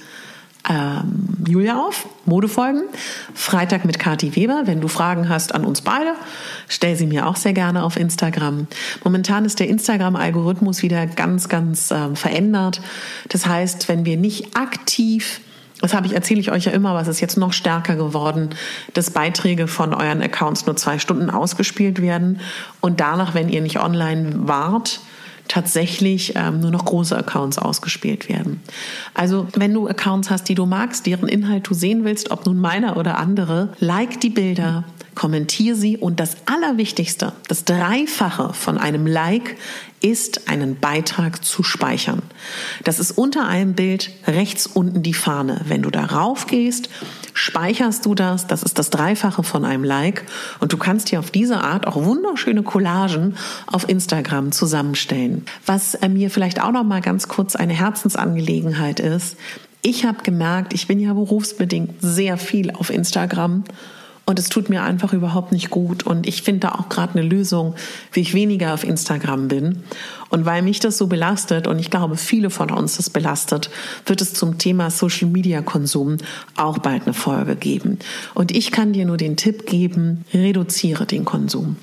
ähm, 0.69 1.37
Julia 1.47 1.79
auf, 1.79 2.09
Modefolgen. 2.25 2.83
Freitag 3.33 3.85
mit 3.85 4.01
Kati 4.01 4.35
Weber. 4.35 4.63
Wenn 4.65 4.81
du 4.81 4.89
Fragen 4.89 5.29
hast 5.29 5.55
an 5.55 5.65
uns 5.65 5.83
beide, 5.83 6.15
stell 6.67 6.97
sie 6.97 7.07
mir 7.07 7.29
auch 7.29 7.37
sehr 7.37 7.53
gerne 7.53 7.85
auf 7.85 7.97
Instagram. 7.97 8.67
Momentan 9.05 9.45
ist 9.45 9.61
der 9.61 9.69
Instagram-Algorithmus 9.69 10.83
wieder 10.83 11.07
ganz, 11.07 11.49
ganz 11.49 11.93
ähm, 11.93 12.17
verändert. 12.17 12.81
Das 13.29 13.47
heißt, 13.47 13.89
wenn 13.89 14.05
wir 14.05 14.17
nicht 14.17 14.57
aktiv 14.57 15.43
das 15.81 15.95
habe 15.95 16.07
ich, 16.07 16.15
erzähle 16.15 16.41
ich 16.41 16.51
euch 16.51 16.65
ja 16.65 16.73
immer, 16.73 16.99
es 17.01 17.09
ist 17.09 17.21
jetzt 17.21 17.37
noch 17.37 17.53
stärker 17.53 17.97
geworden, 17.97 18.51
dass 18.95 19.11
Beiträge 19.11 19.69
von 19.69 19.93
euren 19.93 20.23
Accounts 20.23 20.67
nur 20.67 20.77
zwei 20.77 20.99
Stunden 20.99 21.31
ausgespielt 21.31 22.01
werden 22.01 22.41
und 22.81 23.01
danach, 23.01 23.35
wenn 23.35 23.49
ihr 23.49 23.61
nicht 23.61 23.79
online 23.81 24.33
wart, 24.49 25.01
tatsächlich 25.49 26.35
ähm, 26.37 26.61
nur 26.61 26.71
noch 26.71 26.85
große 26.85 27.17
Accounts 27.17 27.59
ausgespielt 27.59 28.29
werden. 28.29 28.61
Also 29.15 29.49
wenn 29.55 29.73
du 29.73 29.89
Accounts 29.89 30.31
hast, 30.31 30.49
die 30.49 30.55
du 30.55 30.67
magst, 30.67 31.07
deren 31.07 31.29
Inhalt 31.29 31.69
du 31.69 31.75
sehen 31.75 32.05
willst, 32.05 32.31
ob 32.31 32.47
nun 32.47 32.59
meiner 32.59 32.97
oder 32.97 33.19
andere, 33.19 33.71
like 33.79 34.21
die 34.21 34.31
Bilder, 34.31 34.85
kommentiere 35.17 35.75
sie 35.75 35.97
und 35.97 36.21
das 36.21 36.37
Allerwichtigste, 36.47 37.33
das 37.49 37.65
Dreifache 37.65 38.53
von 38.53 38.79
einem 38.79 39.07
Like 39.07 39.57
ist, 40.01 40.49
einen 40.49 40.79
Beitrag 40.79 41.45
zu 41.45 41.63
speichern. 41.63 42.23
Das 42.85 43.01
ist 43.01 43.13
unter 43.13 43.49
einem 43.49 43.73
Bild 43.75 44.11
rechts 44.27 44.67
unten 44.67 45.03
die 45.03 45.15
Fahne. 45.15 45.63
Wenn 45.67 45.83
du 45.83 45.91
darauf 45.91 46.47
gehst, 46.47 46.91
speicherst 47.37 48.07
du 48.07 48.15
das. 48.15 48.47
Das 48.47 48.63
ist 48.63 48.79
das 48.79 48.91
Dreifache 48.91 49.43
von 49.43 49.65
einem 49.65 49.85
Like. 49.85 50.25
Und 50.59 50.73
du 50.73 50.79
kannst 50.79 51.13
dir 51.13 51.21
auf 51.21 51.31
diese 51.31 51.61
Art 51.61 51.87
auch 51.87 52.03
wunderschöne 52.03 52.63
Collagen 52.63 53.37
auf 53.67 53.89
Instagram 53.89 54.53
zusammenstellen. 54.53 55.45
Was 55.67 55.95
äh, 55.95 56.09
mir 56.09 56.31
vielleicht 56.31 56.63
auch 56.63 56.73
noch 56.73 56.85
mal 56.85 57.03
ganz 57.03 57.29
kurz 57.29 57.55
eine 57.55 57.75
Herzensangelegenheit 57.75 59.01
ist. 59.01 59.37
Ich 59.83 60.05
habe 60.05 60.23
gemerkt, 60.23 60.73
ich 60.73 60.89
bin 60.89 60.99
ja 60.99 61.13
berufsbedingt 61.13 61.95
sehr 62.01 62.39
viel 62.39 62.71
auf 62.71 62.91
Instagram 62.91 63.65
und 64.27 64.41
es 64.41 64.49
tut 64.49 64.69
mir 64.69 64.83
einfach 64.83 65.13
überhaupt 65.13 65.53
nicht 65.53 65.71
gut. 65.71 66.03
Und 66.03 66.27
ich 66.27 66.43
finde 66.43 66.61
da 66.61 66.73
auch 66.73 66.89
gerade 66.89 67.17
eine 67.17 67.27
Lösung, 67.27 67.77
wie 68.13 68.21
ich 68.21 68.35
weniger 68.35 68.75
auf 68.75 68.83
Instagram 68.83 69.47
bin. 69.47 69.85
Und 70.29 70.45
weil 70.45 70.63
mich 70.63 70.81
das 70.81 70.99
so 70.99 71.07
belastet 71.07 71.69
und 71.69 71.79
ich 71.79 71.91
glaube, 71.91 72.17
viele 72.17 72.51
von 72.51 72.71
uns 72.73 72.97
das 72.97 73.09
belastet, 73.09 73.71
wird 74.05 74.21
es 74.21 74.35
zum 74.35 74.59
Thema 74.59 74.91
Social 74.91 75.29
Media 75.29 75.63
Konsum 75.63 76.17
auch 76.57 76.79
bald 76.79 77.05
eine 77.05 77.15
Folge 77.15 77.55
geben. 77.55 78.01
Und 78.35 78.51
ich 78.51 78.73
kann 78.73 78.93
dir 78.93 79.07
nur 79.07 79.17
den 79.17 79.37
Tipp 79.37 79.67
geben, 79.67 80.25
reduziere 80.35 81.07
den 81.07 81.25
Konsum 81.25 81.77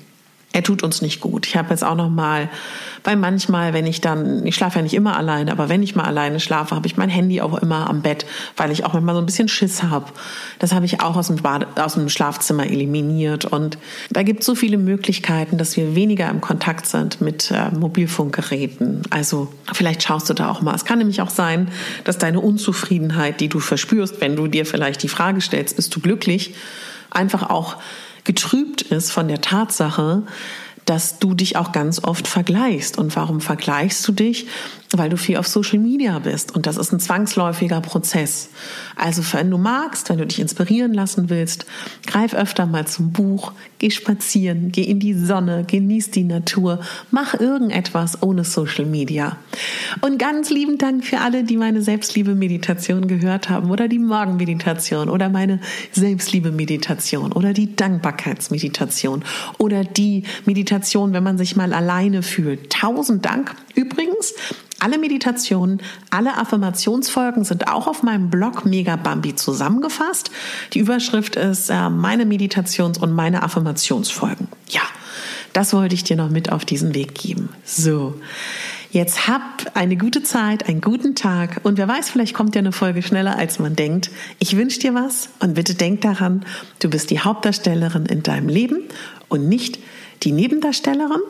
er 0.54 0.62
tut 0.62 0.84
uns 0.84 1.02
nicht 1.02 1.20
gut. 1.20 1.48
Ich 1.48 1.56
habe 1.56 1.70
jetzt 1.70 1.82
auch 1.82 1.96
noch 1.96 2.08
mal, 2.08 2.48
weil 3.02 3.16
manchmal, 3.16 3.72
wenn 3.72 3.86
ich 3.86 4.00
dann, 4.00 4.46
ich 4.46 4.54
schlafe 4.54 4.78
ja 4.78 4.82
nicht 4.84 4.94
immer 4.94 5.16
alleine, 5.16 5.50
aber 5.50 5.68
wenn 5.68 5.82
ich 5.82 5.96
mal 5.96 6.04
alleine 6.04 6.38
schlafe, 6.38 6.76
habe 6.76 6.86
ich 6.86 6.96
mein 6.96 7.08
Handy 7.08 7.40
auch 7.40 7.58
immer 7.58 7.90
am 7.90 8.02
Bett, 8.02 8.24
weil 8.56 8.70
ich 8.70 8.84
auch 8.84 8.92
manchmal 8.92 9.16
so 9.16 9.20
ein 9.20 9.26
bisschen 9.26 9.48
Schiss 9.48 9.82
habe. 9.82 10.06
Das 10.60 10.72
habe 10.72 10.86
ich 10.86 11.00
auch 11.00 11.16
aus 11.16 11.26
dem, 11.26 11.38
Bade, 11.38 11.66
aus 11.74 11.94
dem 11.94 12.08
Schlafzimmer 12.08 12.66
eliminiert. 12.66 13.44
Und 13.46 13.78
da 14.10 14.22
gibt 14.22 14.40
es 14.40 14.46
so 14.46 14.54
viele 14.54 14.78
Möglichkeiten, 14.78 15.58
dass 15.58 15.76
wir 15.76 15.96
weniger 15.96 16.30
im 16.30 16.40
Kontakt 16.40 16.86
sind 16.86 17.20
mit 17.20 17.50
äh, 17.50 17.72
Mobilfunkgeräten. 17.72 19.02
Also 19.10 19.52
vielleicht 19.72 20.04
schaust 20.04 20.30
du 20.30 20.34
da 20.34 20.52
auch 20.52 20.62
mal. 20.62 20.76
Es 20.76 20.84
kann 20.84 20.98
nämlich 20.98 21.20
auch 21.20 21.30
sein, 21.30 21.66
dass 22.04 22.18
deine 22.18 22.38
Unzufriedenheit, 22.38 23.40
die 23.40 23.48
du 23.48 23.58
verspürst, 23.58 24.20
wenn 24.20 24.36
du 24.36 24.46
dir 24.46 24.66
vielleicht 24.66 25.02
die 25.02 25.08
Frage 25.08 25.40
stellst, 25.40 25.74
bist 25.74 25.96
du 25.96 25.98
glücklich, 25.98 26.54
einfach 27.10 27.50
auch 27.50 27.76
getrübt 28.24 28.82
ist 28.82 29.12
von 29.12 29.28
der 29.28 29.40
Tatsache, 29.40 30.22
dass 30.84 31.18
du 31.18 31.34
dich 31.34 31.56
auch 31.56 31.72
ganz 31.72 32.02
oft 32.02 32.28
vergleichst. 32.28 32.98
Und 32.98 33.16
warum 33.16 33.40
vergleichst 33.40 34.06
du 34.06 34.12
dich? 34.12 34.46
Weil 34.96 35.10
du 35.10 35.16
viel 35.16 35.36
auf 35.36 35.46
Social 35.46 35.78
Media 35.78 36.18
bist. 36.18 36.54
Und 36.54 36.66
das 36.66 36.76
ist 36.76 36.92
ein 36.92 37.00
zwangsläufiger 37.00 37.80
Prozess. 37.80 38.50
Also 38.96 39.22
wenn 39.32 39.50
du 39.50 39.58
magst, 39.58 40.08
wenn 40.08 40.18
du 40.18 40.26
dich 40.26 40.38
inspirieren 40.38 40.94
lassen 40.94 41.30
willst, 41.30 41.66
greif 42.06 42.34
öfter 42.34 42.66
mal 42.66 42.86
zum 42.86 43.12
Buch, 43.12 43.52
geh 43.78 43.90
spazieren, 43.90 44.70
geh 44.72 44.82
in 44.82 45.00
die 45.00 45.14
Sonne, 45.14 45.64
genieß 45.66 46.10
die 46.10 46.24
Natur, 46.24 46.80
mach 47.10 47.34
irgendetwas 47.34 48.22
ohne 48.22 48.44
Social 48.44 48.86
Media. 48.86 49.36
Und 50.00 50.18
ganz 50.18 50.50
lieben 50.50 50.78
Dank 50.78 51.04
für 51.04 51.18
alle, 51.18 51.44
die 51.44 51.56
meine 51.56 51.82
Selbstliebe-Meditation 51.82 53.08
gehört 53.08 53.50
haben 53.50 53.70
oder 53.70 53.88
die 53.88 53.98
Morgenmeditation 53.98 55.08
oder 55.08 55.28
meine 55.28 55.60
Selbstliebe-Meditation 55.92 57.32
oder 57.32 57.52
die 57.52 57.74
Dankbarkeitsmeditation 57.74 59.24
oder 59.58 59.84
die 59.84 60.22
Meditation, 60.46 61.12
wenn 61.12 61.22
man 61.22 61.38
sich 61.38 61.56
mal 61.56 61.72
alleine 61.72 62.22
fühlt. 62.22 62.70
Tausend 62.70 63.24
Dank. 63.24 63.54
Übrigens, 63.74 64.34
alle 64.84 64.98
Meditationen, 64.98 65.80
alle 66.10 66.36
Affirmationsfolgen 66.36 67.44
sind 67.44 67.68
auch 67.68 67.86
auf 67.86 68.02
meinem 68.02 68.28
Blog 68.28 68.66
Mega 68.66 68.96
Bambi 68.96 69.34
zusammengefasst. 69.34 70.30
Die 70.74 70.78
Überschrift 70.78 71.36
ist 71.36 71.70
äh, 71.70 71.88
meine 71.88 72.26
Meditations- 72.26 72.98
und 72.98 73.14
meine 73.14 73.42
Affirmationsfolgen. 73.42 74.46
Ja, 74.68 74.82
das 75.54 75.72
wollte 75.72 75.94
ich 75.94 76.04
dir 76.04 76.16
noch 76.16 76.28
mit 76.28 76.52
auf 76.52 76.66
diesen 76.66 76.94
Weg 76.94 77.14
geben. 77.14 77.48
So. 77.64 78.20
Jetzt 78.90 79.26
hab 79.26 79.42
eine 79.72 79.96
gute 79.96 80.22
Zeit, 80.22 80.68
einen 80.68 80.82
guten 80.82 81.14
Tag 81.14 81.62
und 81.62 81.78
wer 81.78 81.88
weiß, 81.88 82.10
vielleicht 82.10 82.34
kommt 82.34 82.54
ja 82.54 82.58
eine 82.58 82.70
Folge 82.70 83.02
schneller, 83.02 83.38
als 83.38 83.58
man 83.58 83.74
denkt. 83.74 84.10
Ich 84.38 84.54
wünsche 84.54 84.80
dir 84.80 84.94
was 84.94 85.30
und 85.40 85.54
bitte 85.54 85.74
denk 85.74 86.02
daran, 86.02 86.44
du 86.80 86.90
bist 86.90 87.08
die 87.08 87.20
Hauptdarstellerin 87.20 88.04
in 88.04 88.22
deinem 88.22 88.48
Leben 88.48 88.82
und 89.28 89.48
nicht 89.48 89.78
die 90.22 90.32
Nebendarstellerin. 90.32 91.20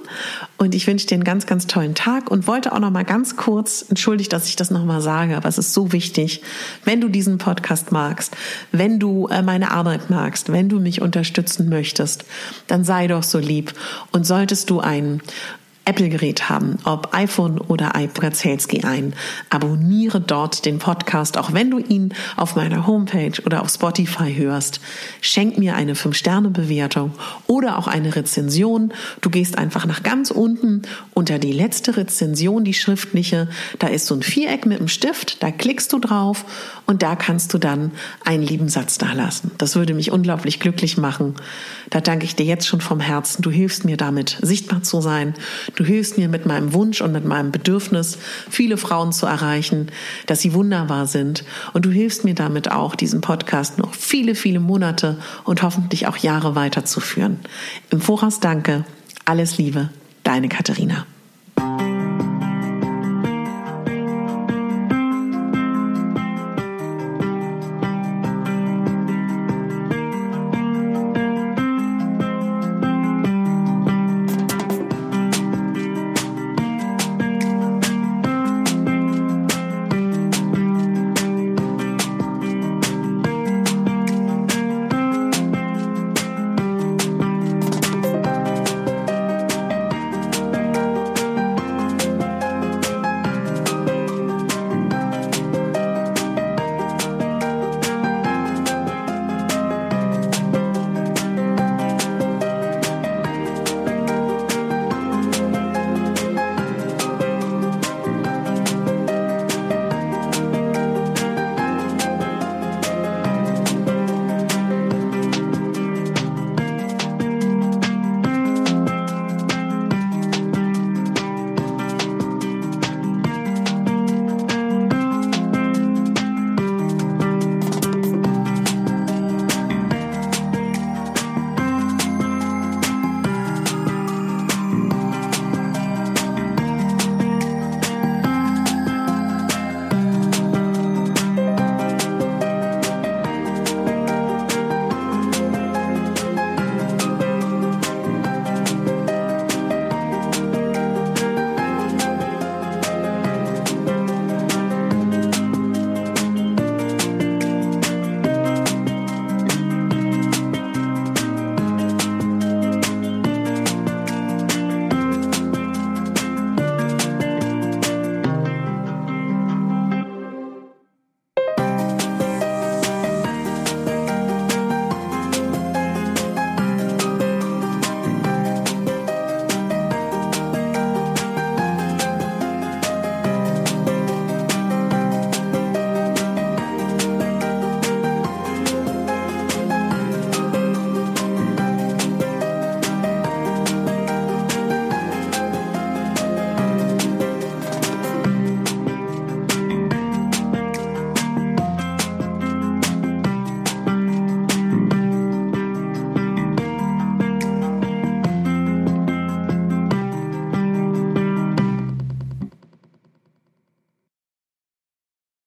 Und 0.59 0.75
ich 0.75 0.87
wünsche 0.87 1.07
dir 1.07 1.15
einen 1.15 1.25
ganz, 1.25 1.47
ganz 1.47 1.67
tollen 1.67 1.95
Tag 1.95 2.31
und 2.31 2.47
wollte 2.47 2.73
auch 2.73 2.79
noch 2.79 2.91
mal 2.91 3.05
ganz 3.05 3.37
kurz, 3.37 3.85
entschuldigt, 3.89 4.33
dass 4.33 4.49
ich 4.49 4.57
das 4.57 4.71
noch 4.71 4.85
mal 4.85 5.01
sage, 5.01 5.37
aber 5.37 5.49
es 5.49 5.59
ist 5.59 5.75
so 5.75 5.93
wichtig, 5.93 6.43
wenn 6.85 7.01
du 7.01 7.09
diesen 7.09 7.39
Podcast 7.39 7.93
magst, 7.93 8.37
wenn 8.73 8.99
du 8.99 9.29
äh, 9.29 9.43
meine 9.43 9.71
Arbeit 9.71 10.11
magst, 10.11 10.53
wenn 10.53 10.69
du 10.69 10.81
mich 10.81 11.03
unterstützen 11.03 11.69
möchtest, 11.69 12.25
dann 12.67 12.85
sei 12.85 13.07
doch 13.07 13.23
so 13.23 13.39
lieb. 13.39 13.73
Und 14.13 14.27
solltest 14.27 14.71
du 14.71 14.81
einen 14.81 15.23
Apple-Gerät 15.85 16.49
haben, 16.49 16.79
ob 16.85 17.15
iPhone 17.15 17.59
oder 17.59 17.93
iPad 17.95 18.35
Salesky 18.35 18.85
ein. 18.85 19.15
Abonniere 19.51 20.21
dort 20.21 20.65
den 20.65 20.79
Podcast, 20.79 21.37
auch 21.37 21.53
wenn 21.53 21.71
du 21.71 21.79
ihn 21.79 22.15
auf 22.37 22.57
meiner 22.57 22.87
Homepage 22.87 23.33
oder 23.45 23.63
auf 23.63 23.69
Spotify 23.69 24.35
hörst. 24.35 24.81
Schenk 25.21 25.59
mir 25.59 25.77
eine 25.77 25.95
5-Sterne-Bewertung 25.95 27.13
oder 27.47 27.79
auch 27.79 27.87
eine 27.87 28.17
Rezension. 28.17 28.93
Du 29.21 29.29
gehst 29.29 29.59
einfach 29.59 29.85
nach 29.85 30.03
ganz 30.03 30.31
unten 30.31 30.83
unter 31.13 31.39
die 31.39 31.53
letzte 31.53 31.97
Rezension, 31.97 32.65
die 32.65 32.75
schriftliche. 32.75 33.49
Da 33.79 33.89
ist 33.89 34.07
so 34.07 34.15
ein 34.15 34.23
Viereck 34.23 34.67
mit 34.67 34.79
einem 34.79 34.89
Stift, 34.89 35.43
da 35.43 35.51
klickst 35.51 35.93
du 35.93 35.99
drauf 35.99 36.45
und 36.87 37.03
da 37.03 37.17
kannst 37.17 37.53
du 37.53 37.59
dann 37.59 37.93
einen 38.25 38.43
lieben 38.43 38.69
Satz 38.69 38.99
da 38.99 39.13
lassen. 39.13 39.51
Das 39.59 39.77
würde 39.77 39.95
mich 39.95 40.11
unglaublich 40.11 40.61
glücklich 40.61 40.97
machen. 40.97 41.35
Da 41.91 42.01
danke 42.01 42.25
ich 42.25 42.35
dir 42.37 42.47
jetzt 42.47 42.67
schon 42.67 42.81
vom 42.81 43.01
Herzen. 43.01 43.43
Du 43.43 43.51
hilfst 43.51 43.85
mir 43.85 43.97
damit, 43.97 44.39
sichtbar 44.41 44.83
zu 44.83 45.01
sein. 45.01 45.35
Du 45.75 45.85
hilfst 45.85 46.19
mir 46.19 46.29
mit 46.29 46.47
meinem 46.47 46.73
Wunsch 46.73 47.01
und 47.01 47.13
mit 47.13 47.25
meinem 47.25 47.53
Bedürfnis, 47.53 48.19
viele 48.49 48.77
Frauen 48.77 49.13
zu 49.13 49.27
erreichen, 49.27 49.89
dass 50.27 50.41
sie 50.41 50.55
wunderbar 50.55 51.07
sind. 51.07 51.45
Und 51.73 51.85
du 51.85 51.91
hilfst 51.91 52.25
mir 52.25 52.35
damit 52.35 52.71
auch, 52.71 52.95
diesen 52.95 53.21
Podcast 53.21 53.79
noch 53.79 53.95
viele, 53.95 54.35
viele 54.35 54.61
Monate 54.61 55.19
und 55.45 55.63
hoffentlich 55.63 56.07
auch 56.07 56.17
Jahre 56.17 56.55
weiterzuführen. 56.55 57.41
Im 57.91 58.01
Voraus 58.01 58.41
danke. 58.41 58.85
Alles 59.25 59.59
Liebe. 59.59 59.91
Deine 60.23 60.49
Katharina. 60.49 61.07